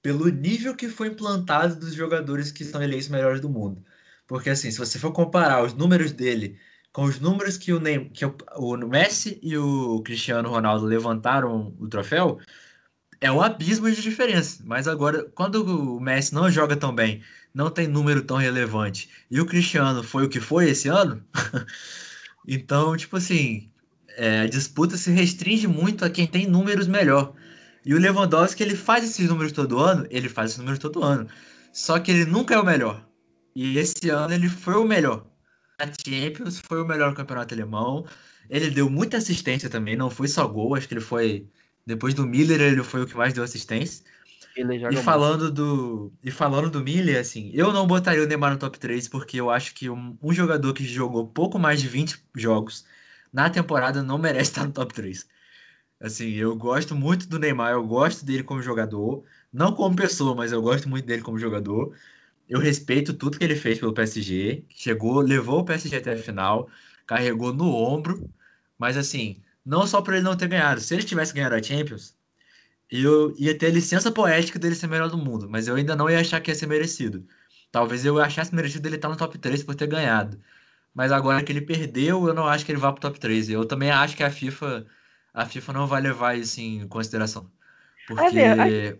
[0.02, 3.84] pelo nível que foi implantado dos jogadores que são eleitos melhores do mundo.
[4.28, 6.58] Porque assim, se você for comparar os números dele
[6.92, 11.76] com os números que o, Neymar, que o, o Messi e o Cristiano Ronaldo levantaram
[11.78, 12.40] o troféu,
[13.20, 14.64] é um abismo de diferença.
[14.66, 17.22] Mas agora, quando o Messi não joga tão bem,
[17.54, 21.22] não tem número tão relevante, e o Cristiano foi o que foi esse ano,
[22.48, 23.70] então, tipo assim,
[24.18, 27.34] é, a disputa se restringe muito a quem tem números melhor.
[27.86, 31.28] E o Lewandowski, ele faz esses números todo ano, ele faz esses números todo ano.
[31.74, 33.06] Só que ele nunca é o melhor.
[33.56, 35.26] E esse ano ele foi o melhor.
[35.80, 38.06] A Champions foi o melhor campeonato alemão.
[38.50, 41.50] Ele deu muita assistência também, não foi só gol, acho que ele foi
[41.86, 44.06] Depois do Miller, ele foi o que mais deu assistência.
[44.90, 48.80] e falando do e falando do Miller, assim, eu não botaria o Neymar no top
[48.80, 52.86] 3 porque eu acho que um, um jogador que jogou pouco mais de 20 jogos
[53.34, 55.28] na temporada não merece estar no top 3.
[56.00, 60.52] Assim, eu gosto muito do Neymar, eu gosto dele como jogador, não como pessoa, mas
[60.52, 61.96] eu gosto muito dele como jogador.
[62.48, 66.70] Eu respeito tudo que ele fez pelo PSG, chegou, levou o PSG até a final,
[67.08, 68.30] carregou no ombro,
[68.78, 70.80] mas assim, não só por ele não ter ganhado.
[70.82, 72.16] Se ele tivesse ganhado a Champions,
[72.90, 76.10] eu ia ter a licença poética dele ser melhor do mundo, mas eu ainda não
[76.10, 77.26] ia achar que ia ser merecido.
[77.72, 80.40] Talvez eu achasse merecido ele estar no top 3 por ter ganhado.
[80.94, 83.50] Mas agora que ele perdeu, eu não acho que ele vá pro top 3.
[83.50, 84.86] Eu também acho que a FIFA
[85.36, 87.52] a FIFA não vai levar isso em consideração.
[88.08, 88.40] Porque.
[88.40, 88.98] É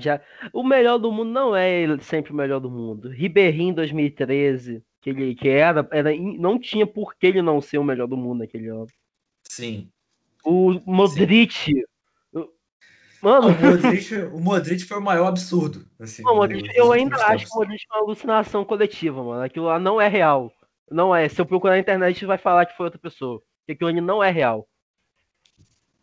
[0.00, 0.20] já,
[0.52, 3.08] o melhor do mundo não é sempre o melhor do mundo.
[3.08, 7.84] Ribeirinho 2013, que ele que era, era, não tinha por que ele não ser o
[7.84, 8.86] melhor do mundo naquele ano.
[9.44, 9.90] Sim.
[10.44, 11.52] O Modric.
[11.52, 11.82] Sim.
[13.20, 13.48] Mano.
[13.48, 15.84] O Modric, o Modric foi o maior absurdo.
[15.98, 19.42] Assim, não, Modric, eu ainda acho que o Modric é uma alucinação coletiva, mano.
[19.42, 20.52] Aquilo lá não é real.
[20.90, 21.28] Não é.
[21.28, 23.42] Se eu procurar na internet, vai falar que foi outra pessoa.
[23.66, 24.66] Que aquilo ali não é real.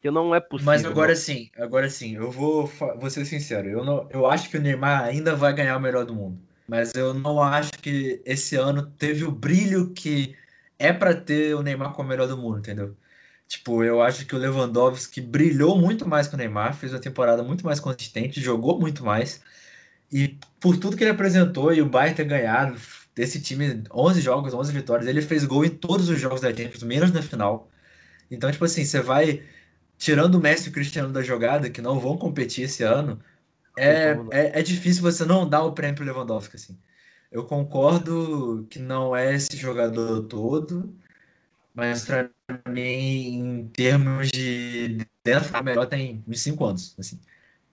[0.06, 0.72] Que não é possível.
[0.72, 2.68] Mas agora sim, agora sim, eu vou,
[3.00, 3.68] vou ser sincero.
[3.68, 6.40] Eu, não, eu acho que o Neymar ainda vai ganhar o melhor do mundo.
[6.68, 10.36] Mas eu não acho que esse ano teve o brilho que
[10.78, 12.96] é para ter o Neymar como o melhor do mundo, entendeu?
[13.48, 17.42] Tipo, eu acho que o Lewandowski brilhou muito mais que o Neymar, fez uma temporada
[17.42, 19.42] muito mais consistente, jogou muito mais.
[20.14, 22.80] E por tudo que ele apresentou e o Bayern ter ganhado,
[23.16, 26.84] desse time, 11 jogos, 11 vitórias, ele fez gol em todos os jogos da Champions,
[26.84, 27.72] menos na final.
[28.30, 29.44] Então, tipo assim, você vai
[29.98, 33.20] tirando o Messi e o Cristiano da jogada, que não vão competir esse ano,
[33.78, 36.78] é, é, é difícil você não dar o prêmio pro Lewandowski, assim.
[37.32, 40.96] Eu concordo que não é esse jogador todo,
[41.74, 42.30] mas para
[42.70, 47.20] mim, em termos de dentro, melhor tem uns 5 anos, assim.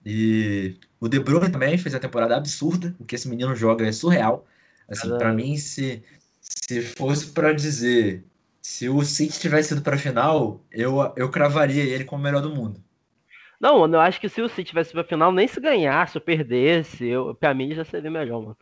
[0.05, 3.91] E o De Bruyne também fez a temporada absurda, o que esse menino joga é
[3.91, 4.45] surreal.
[4.89, 6.03] Assim, para mim, se,
[6.41, 8.25] se fosse para dizer
[8.63, 12.41] se o City tivesse ido para a final, eu, eu cravaria ele como o melhor
[12.41, 12.81] do mundo.
[13.59, 16.21] Não, mano, eu acho que se o City tivesse pra final, nem se ganhasse ou
[16.21, 18.57] perdesse, eu, pra mim já seria melhor, mano.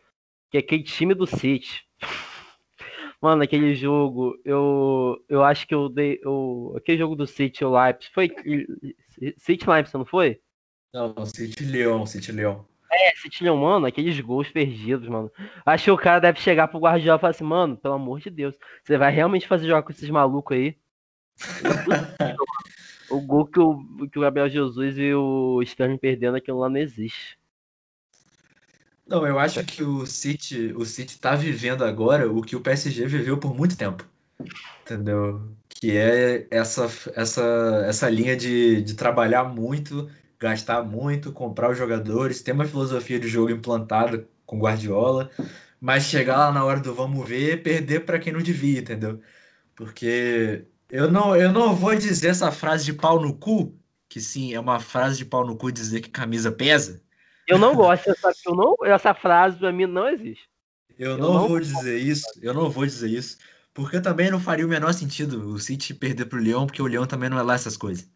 [0.50, 1.86] Que aquele time do City.
[3.22, 6.18] Mano, aquele jogo, eu, eu acho que eu dei.
[6.24, 8.28] Eu, aquele jogo do City, o Leipzig, foi.
[9.38, 10.40] City Leipzig, não foi?
[10.92, 12.66] Não, City Leão, City Leão.
[12.92, 15.30] É, City Leão, mano, aqueles gols perdidos, mano.
[15.64, 18.28] Acho que o cara deve chegar pro Guardiola e falar assim, mano, pelo amor de
[18.28, 20.76] Deus, você vai realmente fazer jogar com esses malucos aí?
[23.10, 26.76] o gol que o, que o Gabriel Jesus e o Sterling perdendo, aquilo lá não
[26.76, 27.38] existe.
[29.06, 33.06] Não, eu acho que o City, o City tá vivendo agora o que o PSG
[33.06, 34.06] viveu por muito tempo.
[34.82, 35.50] Entendeu?
[35.68, 40.10] Que é essa, essa, essa linha de, de trabalhar muito
[40.42, 45.30] gastar muito, comprar os jogadores, ter uma filosofia de jogo implantada com Guardiola,
[45.80, 49.20] mas chegar lá na hora do vamos ver, perder para quem não devia, entendeu?
[49.76, 53.74] Porque eu não, eu não vou dizer essa frase de pau no cu,
[54.08, 57.00] que sim, é uma frase de pau no cu dizer que camisa pesa.
[57.46, 60.48] Eu não gosto dessa, eu não, essa frase para mim não existe.
[60.98, 63.38] Eu, eu não, não, vou dizer isso, eu não vou dizer isso,
[63.72, 67.06] porque também não faria o menor sentido o City perder pro Leão, porque o Leão
[67.06, 68.08] também não é lá essas coisas.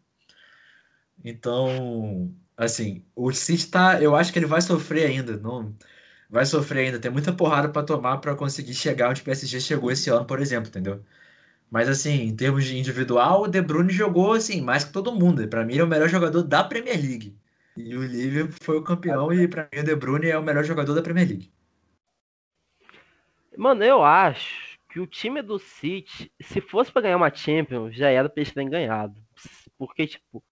[1.23, 4.01] Então, assim, o City tá.
[4.01, 5.37] Eu acho que ele vai sofrer ainda.
[5.37, 5.75] Não,
[6.29, 6.99] vai sofrer ainda.
[6.99, 10.39] Tem muita porrada para tomar para conseguir chegar onde o PSG chegou esse ano, por
[10.39, 11.03] exemplo, entendeu?
[11.69, 15.47] Mas assim, em termos de individual, o De Bruyne jogou assim mais que todo mundo.
[15.47, 17.37] Para mim, ele é o melhor jogador da Premier League.
[17.75, 20.63] E o Liverpool foi o campeão e para mim o De Bruyne é o melhor
[20.63, 21.51] jogador da Premier League.
[23.55, 28.09] Mano, eu acho que o time do City, se fosse para ganhar uma Champions, já
[28.09, 29.15] era para eles terem ganhado.
[29.77, 30.43] Porque tipo,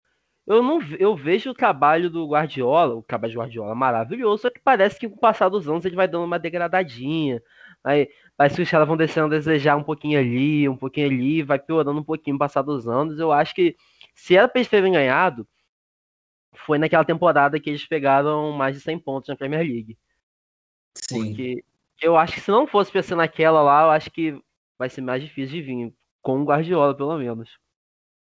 [0.48, 4.60] eu não eu vejo o trabalho do Guardiola, o trabalho do Guardiola maravilhoso, só que
[4.60, 7.42] parece que com o passar dos anos ele vai dando uma degradadinha.
[7.84, 11.44] Aí parece que os caras vão deixando a desejar um pouquinho ali, um pouquinho ali,
[11.44, 13.20] vai piorando um pouquinho com o passar dos anos.
[13.20, 13.76] Eu acho que
[14.14, 15.48] se era pra eles terem ganhado,
[16.56, 19.98] foi naquela temporada que eles pegaram mais de 100 pontos na Premier League.
[20.96, 21.28] Sim.
[21.28, 21.64] Porque
[22.02, 24.40] eu acho que se não fosse pra ser naquela lá, eu acho que
[24.78, 25.94] vai ser mais difícil de vir.
[26.22, 27.50] Com o Guardiola, pelo menos.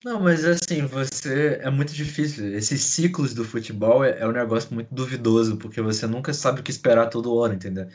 [0.04, 2.54] Não, mas assim, você é muito difícil.
[2.54, 6.64] Esses ciclos do futebol é, é um negócio muito duvidoso, porque você nunca sabe o
[6.64, 7.88] que esperar todo ano, entendeu?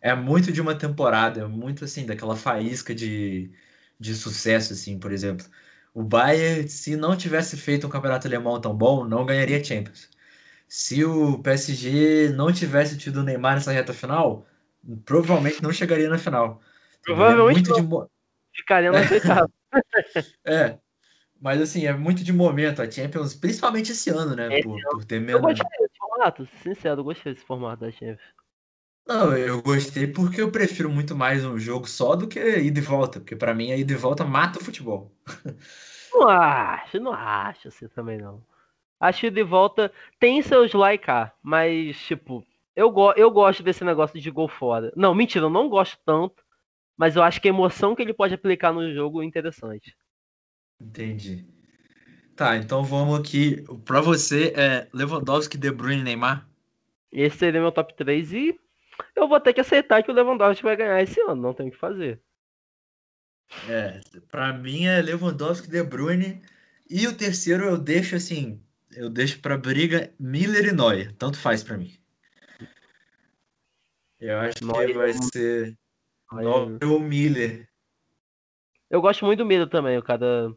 [0.00, 3.50] É muito de uma temporada, é muito assim, daquela faísca de,
[3.98, 5.46] de sucesso, assim, por exemplo.
[5.94, 10.10] O Bayern, se não tivesse feito um campeonato alemão tão bom, não ganharia Champions.
[10.68, 14.46] Se o PSG não tivesse tido o Neymar nessa reta final,
[15.04, 16.60] provavelmente não chegaria na final.
[16.62, 18.58] É provavelmente é muito de...
[18.58, 19.50] ficaria na oitava.
[20.44, 20.78] é,
[21.44, 24.62] Mas assim, é muito de momento a Champions, principalmente esse ano, né?
[24.62, 25.34] Por, por, ter menos.
[25.34, 28.34] Eu gostei desse formato, sincero, eu gostei desse formato da Champions.
[29.06, 32.82] Não, eu gostei porque eu prefiro muito mais um jogo só do que ida e
[32.82, 35.12] volta, porque para mim a ida e volta mata o futebol.
[36.14, 38.40] Não acho, não acho assim também não.
[39.00, 43.64] Acho que ida e volta tem seus e cá, mas tipo, eu, go eu gosto
[43.64, 44.92] desse negócio de gol fora.
[44.96, 46.42] Não, mentira, eu não gosto tanto,
[46.96, 49.94] mas eu acho que a emoção que ele pode aplicar no jogo é interessante.
[50.80, 51.46] Entendi.
[52.36, 53.64] Tá, então vamos aqui.
[53.84, 56.48] Para você, é Lewandowski, De Bruyne Neymar?
[57.12, 58.58] Esse seria meu top 3 e
[59.14, 61.70] eu vou ter que aceitar que o Lewandowski vai ganhar esse ano, não tem o
[61.70, 62.20] que fazer.
[63.68, 64.00] É,
[64.30, 66.42] para mim é Lewandowski, De Bruyne
[66.90, 68.60] e o terceiro eu deixo assim,
[68.96, 71.96] eu deixo para briga Miller e Neuer, tanto faz para mim.
[74.18, 75.78] Eu acho Neuer, que vai ser
[76.32, 77.68] Neuer ou Miller.
[78.94, 80.54] Eu gosto muito do Miller também, o cara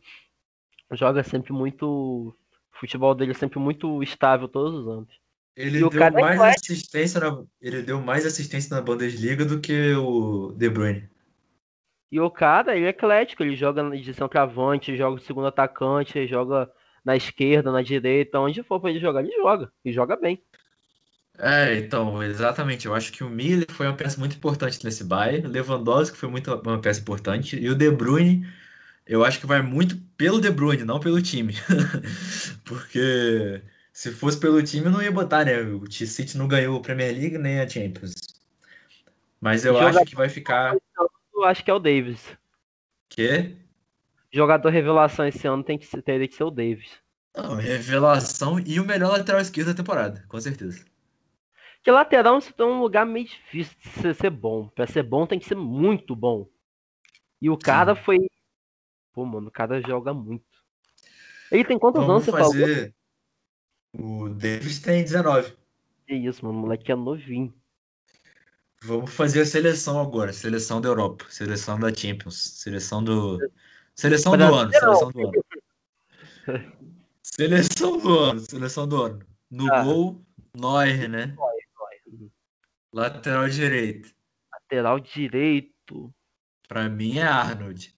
[0.92, 1.88] joga sempre muito.
[1.88, 2.36] O
[2.80, 5.10] futebol dele é sempre muito estável todos os anos.
[5.56, 9.92] Ele deu é mais é assistência na, ele deu mais assistência na Bundesliga do que
[9.96, 11.10] o De Bruyne.
[12.12, 16.72] E o cara, ele é eclético, ele joga de centroavante, joga de segundo atacante, joga
[17.04, 19.74] na esquerda, na direita, onde for pra ele jogar, ele joga.
[19.84, 20.40] E joga bem.
[21.38, 22.86] É, então, exatamente.
[22.86, 25.48] Eu acho que o Miller foi uma peça muito importante nesse Bayern.
[25.48, 27.58] Lewandowski foi muito uma peça importante.
[27.58, 28.48] E o De Bruyne,
[29.06, 31.54] eu acho que vai muito pelo De Bruyne, não pelo time.
[32.66, 33.62] Porque
[33.94, 35.62] se fosse pelo time, eu não ia botar, né?
[35.62, 38.16] O City não ganhou a Premier League nem a Champions.
[39.40, 40.76] Mas eu Jogador acho que vai ficar.
[41.34, 42.36] Eu acho que é o Davis.
[43.10, 43.56] Quê?
[44.32, 46.90] Jogador revelação esse ano tem que, teria que ser o Davis.
[47.36, 50.84] Não, revelação e o melhor lateral esquerdo da temporada, com certeza.
[51.88, 54.68] Que lateral é um lugar meio difícil de ser, ser bom.
[54.68, 56.46] Pra ser bom tem que ser muito bom.
[57.42, 58.02] E o cara Sim.
[58.04, 58.18] foi.
[59.14, 60.44] Pô, mano, o cara joga muito.
[61.50, 62.94] Ele tem quantos Vamos anos você fazer...
[63.94, 64.26] falou?
[64.26, 65.56] O Davis tem 19.
[66.06, 66.58] Que isso, mano.
[66.58, 67.54] O moleque é novinho.
[68.84, 70.34] Vamos fazer a seleção agora.
[70.34, 71.24] Seleção da Europa.
[71.30, 72.36] Seleção da Champions.
[72.60, 73.40] Seleção do.
[73.96, 74.72] Seleção do ano.
[74.74, 75.44] Seleção do ano.
[77.24, 78.40] Seleção do ano.
[78.42, 79.26] Seleção do ano.
[79.50, 79.84] No ah.
[79.86, 80.22] gol,
[80.54, 81.34] Neuer, né?
[82.94, 84.14] Lateral direito.
[84.52, 86.14] Lateral direito.
[86.68, 87.96] Para mim é Arnold.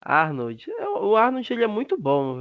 [0.00, 0.70] Arnold.
[0.70, 2.40] É, o Arnold ele é muito bom.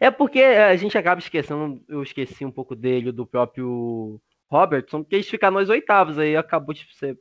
[0.00, 5.16] É porque a gente acaba esquecendo, eu esqueci um pouco dele, do próprio Robertson, porque
[5.16, 7.18] eles ficaram nos oitavos, aí acabou de ser.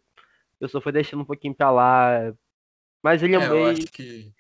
[0.59, 2.33] Eu só foi deixando um pouquinho pra lá.
[3.03, 3.61] Mas ele é, é meio.
[3.61, 4.33] Eu acho que,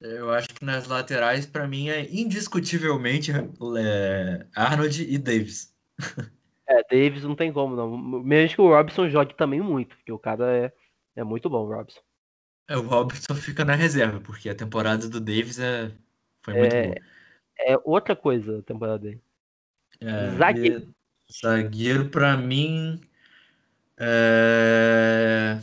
[0.00, 5.74] eu acho que nas laterais, para mim, é indiscutivelmente é, Arnold e Davis.
[6.70, 7.98] É, Davis não tem como, não.
[8.22, 10.72] Mesmo que o Robson jogue também muito, porque o cara é,
[11.16, 12.00] é muito bom, o Robson.
[12.68, 15.90] É, o Robson fica na reserva, porque a temporada do Davis é,
[16.42, 16.96] foi muito é, boa.
[17.58, 19.20] É outra coisa a temporada dele.
[20.00, 20.94] É, zagueiro.
[21.42, 23.00] Zagueiro, pra mim.
[23.98, 25.58] É...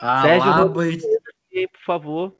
[0.00, 1.04] Sérgio Ramos,
[1.52, 1.68] e...
[1.68, 2.36] por favor.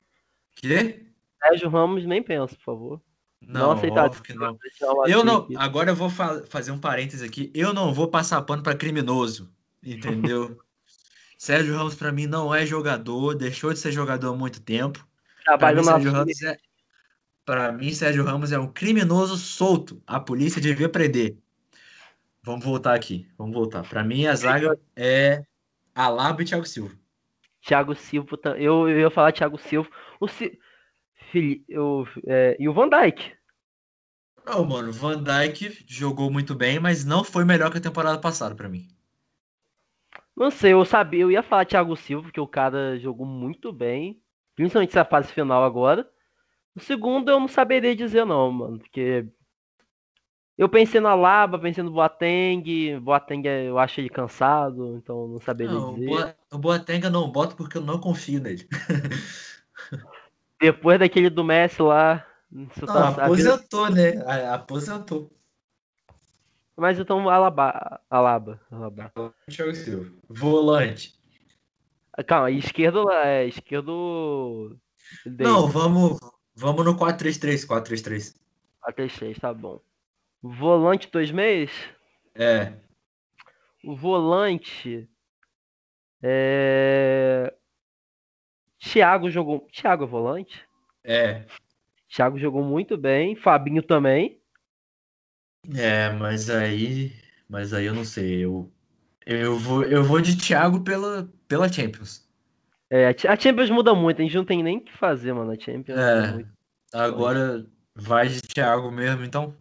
[0.57, 1.07] Quê?
[1.41, 3.01] Sérgio Ramos, nem pensa, por favor.
[3.49, 4.11] Não, aceitar.
[4.11, 4.59] que não.
[5.07, 5.49] Eu não.
[5.57, 7.51] Agora eu vou fa fazer um parênteses aqui.
[7.55, 9.51] Eu não vou passar pano para criminoso,
[9.83, 10.59] entendeu?
[11.37, 15.07] Sérgio Ramos para mim não é jogador, deixou de ser jogador há muito tempo.
[15.45, 16.59] Para mim, Sérgio Ramos é
[17.45, 20.03] para mim Sérgio Ramos é um criminoso solto.
[20.07, 21.37] A polícia devia prender.
[22.43, 23.29] Vamos voltar aqui.
[23.37, 23.89] Vamos voltar.
[23.89, 25.45] Para mim a zaga é
[25.95, 26.95] Alaba e Thiago Silva.
[27.67, 29.89] Thiago Silva, eu, eu ia falar Thiago Silva.
[30.21, 30.27] O,
[31.69, 33.33] eu, é, e o Van Dyke.
[34.47, 38.19] Não, mano, o Van Dyke jogou muito bem, mas não foi melhor que a temporada
[38.19, 38.89] passada para mim.
[40.37, 44.21] Não sei, eu sabia, eu ia falar Thiago Silva, que o cara jogou muito bem,
[44.55, 46.09] principalmente essa fase final agora.
[46.75, 49.27] O segundo eu não saberia dizer não, mano, porque
[50.59, 55.73] eu pensei na Laba, pensei no Boateng, Boateng eu acho ele cansado, então não saberia
[55.73, 56.37] não, dizer.
[56.53, 58.67] O Boateng eu não boto porque eu não confio nele.
[60.61, 62.27] Depois daquele do Messi lá.
[62.51, 64.13] Não, tá, aposentou, né?
[64.53, 65.31] Aposentou.
[66.77, 68.01] Mas então, Alaba.
[68.11, 68.61] Alaba.
[68.71, 69.13] Alaba.
[69.49, 70.11] Thiago Silva.
[70.29, 71.15] Volante.
[72.27, 73.11] Calma, esquerdo.
[73.11, 74.79] É, esquerdo.
[75.27, 76.19] Não, vamos,
[76.55, 77.67] vamos no 4-3-3.
[77.67, 78.35] 4-3-3.
[78.89, 79.81] 4-3-3, tá bom.
[80.43, 81.75] Volante dois meses?
[82.35, 82.73] É.
[83.85, 85.09] O volante.
[86.23, 87.55] É.
[88.85, 89.67] Thiago jogou.
[89.73, 90.63] Thiago é volante?
[91.03, 91.45] É.
[92.09, 93.35] Thiago jogou muito bem.
[93.35, 94.41] Fabinho também.
[95.75, 97.13] É, mas aí.
[97.49, 98.45] Mas aí eu não sei.
[98.45, 98.71] Eu,
[99.27, 102.25] eu, vou, eu vou de Thiago pela, pela Champions.
[102.91, 105.51] É, a Champions muda muito, a gente não tem nem o que fazer, mano.
[105.51, 106.45] A Champions é.
[106.93, 107.67] Agora,
[107.97, 109.55] Vai de Thiago mesmo, então?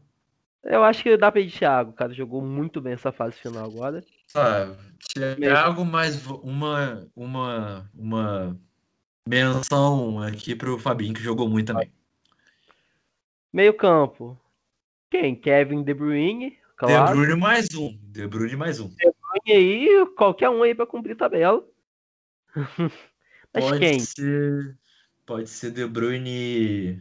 [0.64, 1.92] Eu acho que dá pra ir de Thiago.
[1.92, 4.04] O cara jogou muito bem essa fase final agora.
[4.32, 4.76] Tá,
[5.14, 8.60] Thiago, mais uma, uma, uma
[9.28, 11.92] menção aqui pro Fabinho, que jogou muito também.
[13.52, 14.40] Meio campo.
[15.10, 15.36] Quem?
[15.36, 17.16] Kevin De Bruyne, claro.
[17.16, 17.98] De Bruyne mais um.
[18.02, 18.90] De Bruyne mais um.
[18.90, 21.66] De Bruyne aí, qualquer um aí pra cumprir tabela.
[23.54, 24.00] Mas pode quem?
[24.00, 24.78] Ser,
[25.26, 27.00] pode ser De Bruyne.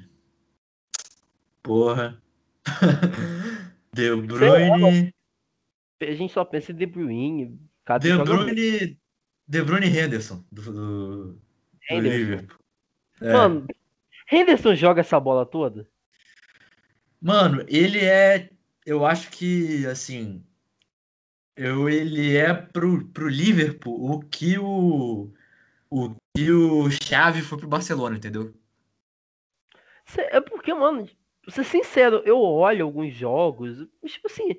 [1.62, 2.22] Porra.
[3.94, 5.14] De Bruyne.
[6.00, 7.58] A gente só pensa em De Bruyne.
[8.00, 8.98] De Bruyne.
[9.48, 10.44] De Bruyne Henderson.
[10.52, 11.42] Do, do,
[12.00, 12.58] do Liverpool.
[13.20, 13.32] É.
[13.32, 13.66] Mano,
[14.30, 15.88] Henderson joga essa bola toda?
[17.20, 18.50] Mano, ele é.
[18.84, 20.44] Eu acho que, assim.
[21.54, 25.30] Eu, ele é pro, pro Liverpool o que o.
[25.90, 28.54] O que o Xavi foi pro Barcelona, entendeu?
[30.30, 31.08] É porque, mano,
[31.42, 34.58] pra ser sincero, eu olho alguns jogos, tipo assim,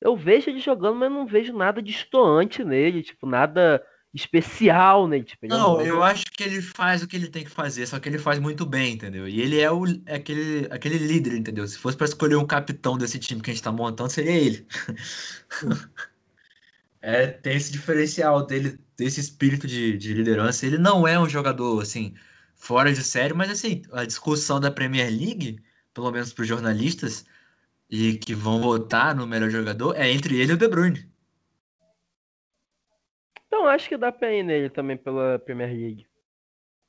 [0.00, 3.84] eu vejo ele jogando, mas não vejo nada distoante nele, tipo, nada
[4.14, 5.22] especial, né?
[5.22, 5.86] Tipo, não, é um...
[5.86, 8.38] eu acho que ele faz o que ele tem que fazer, só que ele faz
[8.38, 9.26] muito bem, entendeu?
[9.26, 11.66] E ele é o, é aquele, aquele líder, entendeu?
[11.66, 14.66] Se fosse para escolher um capitão desse time que a gente tá montando, seria ele.
[17.00, 20.66] é, tem esse diferencial dele, desse espírito de, de liderança.
[20.66, 22.14] Ele não é um jogador, assim,
[22.54, 25.58] fora de série, mas, assim, a discussão da Premier League,
[25.94, 27.24] pelo menos para os jornalistas,
[27.90, 31.11] e que vão votar no melhor jogador, é entre ele e o De Bruyne.
[33.52, 36.06] Então, acho que dá pra ir nele também pela Premier League.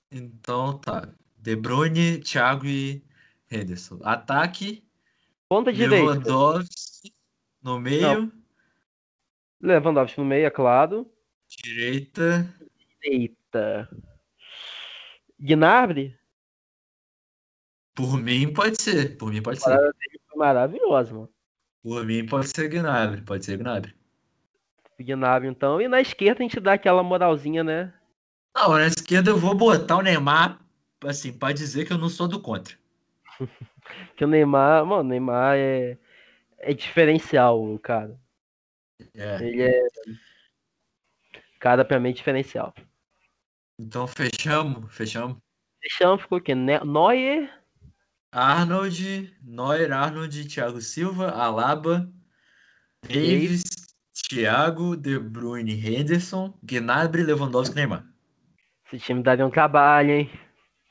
[0.09, 1.13] Então tá.
[1.37, 3.03] De Bruyne, Thiago e
[3.51, 3.99] Henderson.
[4.01, 4.81] Ataque.
[5.49, 6.05] Ponta direita.
[6.05, 7.13] Lewandowski
[7.61, 8.01] no meio.
[8.01, 8.31] Não.
[9.61, 11.11] Lewandowski no meio, é claro.
[11.49, 12.49] Direita.
[13.01, 13.89] Direita.
[15.37, 16.17] Gnabry?
[17.93, 19.17] Por mim pode ser.
[19.17, 19.77] Por mim pode ser.
[20.33, 21.29] Maravilhoso, mano.
[21.83, 23.21] Por mim pode ser Gnabry.
[23.21, 23.93] Pode ser Gnabry.
[24.99, 25.81] Gnabry, então.
[25.81, 27.93] E na esquerda a gente dá aquela moralzinha, né?
[28.55, 30.59] Não, na esquerda eu vou botar o Neymar,
[31.05, 32.77] assim, pra dizer que eu não sou do contra.
[34.15, 35.97] que o Neymar, mano, o Neymar é,
[36.59, 38.19] é diferencial, cara.
[39.15, 39.43] É.
[39.43, 39.81] Ele é.
[41.59, 42.73] Cara, pra mim, é diferencial.
[43.79, 45.37] Então fechamos, fechamos.
[45.81, 46.53] Fechamos, ficou o quê?
[46.53, 47.49] Neuer.
[48.31, 52.09] Arnold, Neuer, Arnold, Thiago Silva, Alaba,
[53.03, 53.63] Davis,
[54.29, 58.05] Thiago, De Bruyne, Henderson, Gnabry, Lewandowski Neymar.
[58.85, 60.31] Esse time daria um trabalho, hein?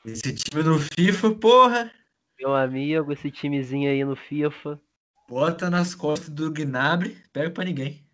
[0.04, 1.90] Esse time no FIFA, porra!
[2.38, 4.80] Meu amigo, esse timezinho aí no FIFA.
[5.28, 8.04] Bota nas costas do Gnabry, pega pra ninguém.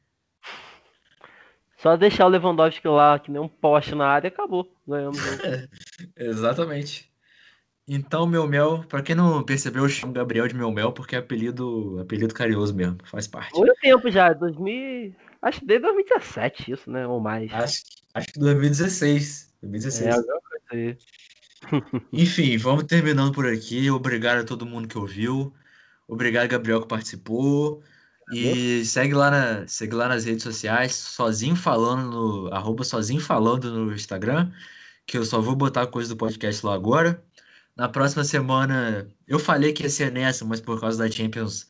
[1.78, 4.70] Só deixar o Lewandowski lá, que nem um poste na área, acabou.
[4.86, 5.18] Ganhamos.
[6.16, 7.10] Exatamente.
[7.88, 11.18] Então, meu mel, pra quem não percebeu, eu chamo Gabriel de meu mel porque é
[11.20, 13.56] apelido, apelido carinhoso mesmo, faz parte.
[13.56, 17.50] Muito tempo já, 2000, acho que desde 2017 isso, né, ou mais.
[17.50, 17.82] Acho,
[18.12, 20.16] acho que 2016, 2016.
[20.72, 20.96] É.
[22.12, 23.90] Enfim, vamos terminando por aqui.
[23.90, 25.54] Obrigado a todo mundo que ouviu.
[26.06, 27.82] Obrigado, Gabriel, que participou.
[28.30, 33.72] E segue lá, na, segue lá nas redes sociais, sozinho falando no arroba sozinho falando
[33.72, 34.52] no Instagram,
[35.06, 37.24] que eu só vou botar coisa do podcast lá agora.
[37.78, 41.68] Na próxima semana, eu falei que ia ser nessa, mas por causa da Champions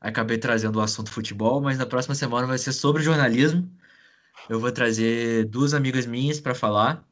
[0.00, 1.60] acabei trazendo o assunto futebol.
[1.60, 3.70] Mas na próxima semana vai ser sobre jornalismo.
[4.48, 7.06] Eu vou trazer duas amigas minhas para falar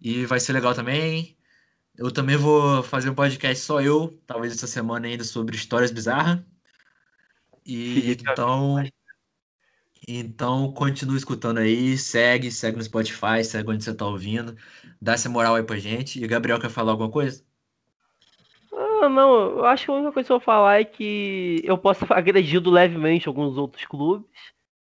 [0.00, 1.38] e vai ser legal também.
[1.96, 6.40] Eu também vou fazer um podcast só eu, talvez essa semana ainda sobre histórias bizarras.
[7.66, 8.76] E então,
[10.06, 14.56] então continue escutando aí, segue, segue no Spotify, segue onde você tá ouvindo,
[15.00, 16.22] dá essa moral aí pra gente.
[16.22, 17.44] E Gabriel quer falar alguma coisa?
[19.04, 21.76] Ah, não, eu acho que a única coisa que eu vou falar é que eu
[21.76, 24.30] posso ter agredido levemente alguns outros clubes,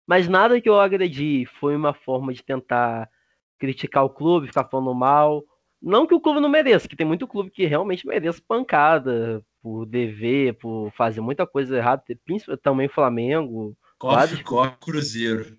[0.05, 3.09] mas nada que eu agredi foi uma forma de tentar
[3.57, 5.43] criticar o clube, ficar falando mal.
[5.81, 9.85] Não que o clube não mereça, que tem muito clube que realmente merece pancada por
[9.85, 13.75] dever, por fazer muita coisa errada, principalmente também Flamengo.
[13.97, 15.57] Corre, corre Cruzeiro.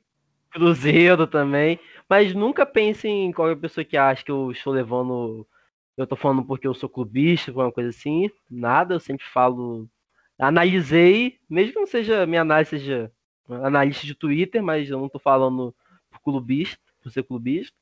[0.51, 1.79] Cruzeiro também.
[2.09, 5.47] Mas nunca pense em qualquer pessoa que acha que eu estou levando
[5.97, 8.30] eu tô falando porque eu sou clubista, alguma coisa assim.
[8.51, 9.88] Nada, eu sempre falo.
[10.38, 13.12] Analisei, mesmo que não seja minha análise seja
[13.49, 15.74] analista de Twitter, mas eu não tô falando
[16.11, 17.76] por clubista, por ser clubista.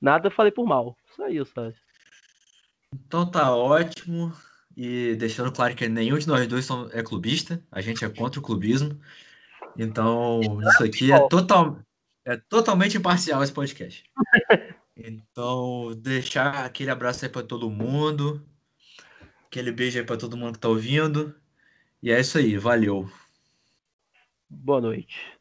[0.00, 0.96] Nada eu falei por mal.
[1.14, 1.74] Só isso, sabe?
[2.92, 4.32] Então tá ótimo.
[4.76, 8.42] E deixando claro que nenhum de nós dois é clubista, a gente é contra o
[8.42, 8.98] clubismo.
[9.76, 11.78] Então, isso aqui é, total,
[12.24, 14.04] é totalmente imparcial esse podcast.
[15.02, 18.46] Então, deixar aquele abraço aí para todo mundo.
[19.46, 21.34] Aquele beijo aí para todo mundo que tá ouvindo.
[22.02, 23.08] E é isso aí, valeu.
[24.48, 25.39] Boa noite.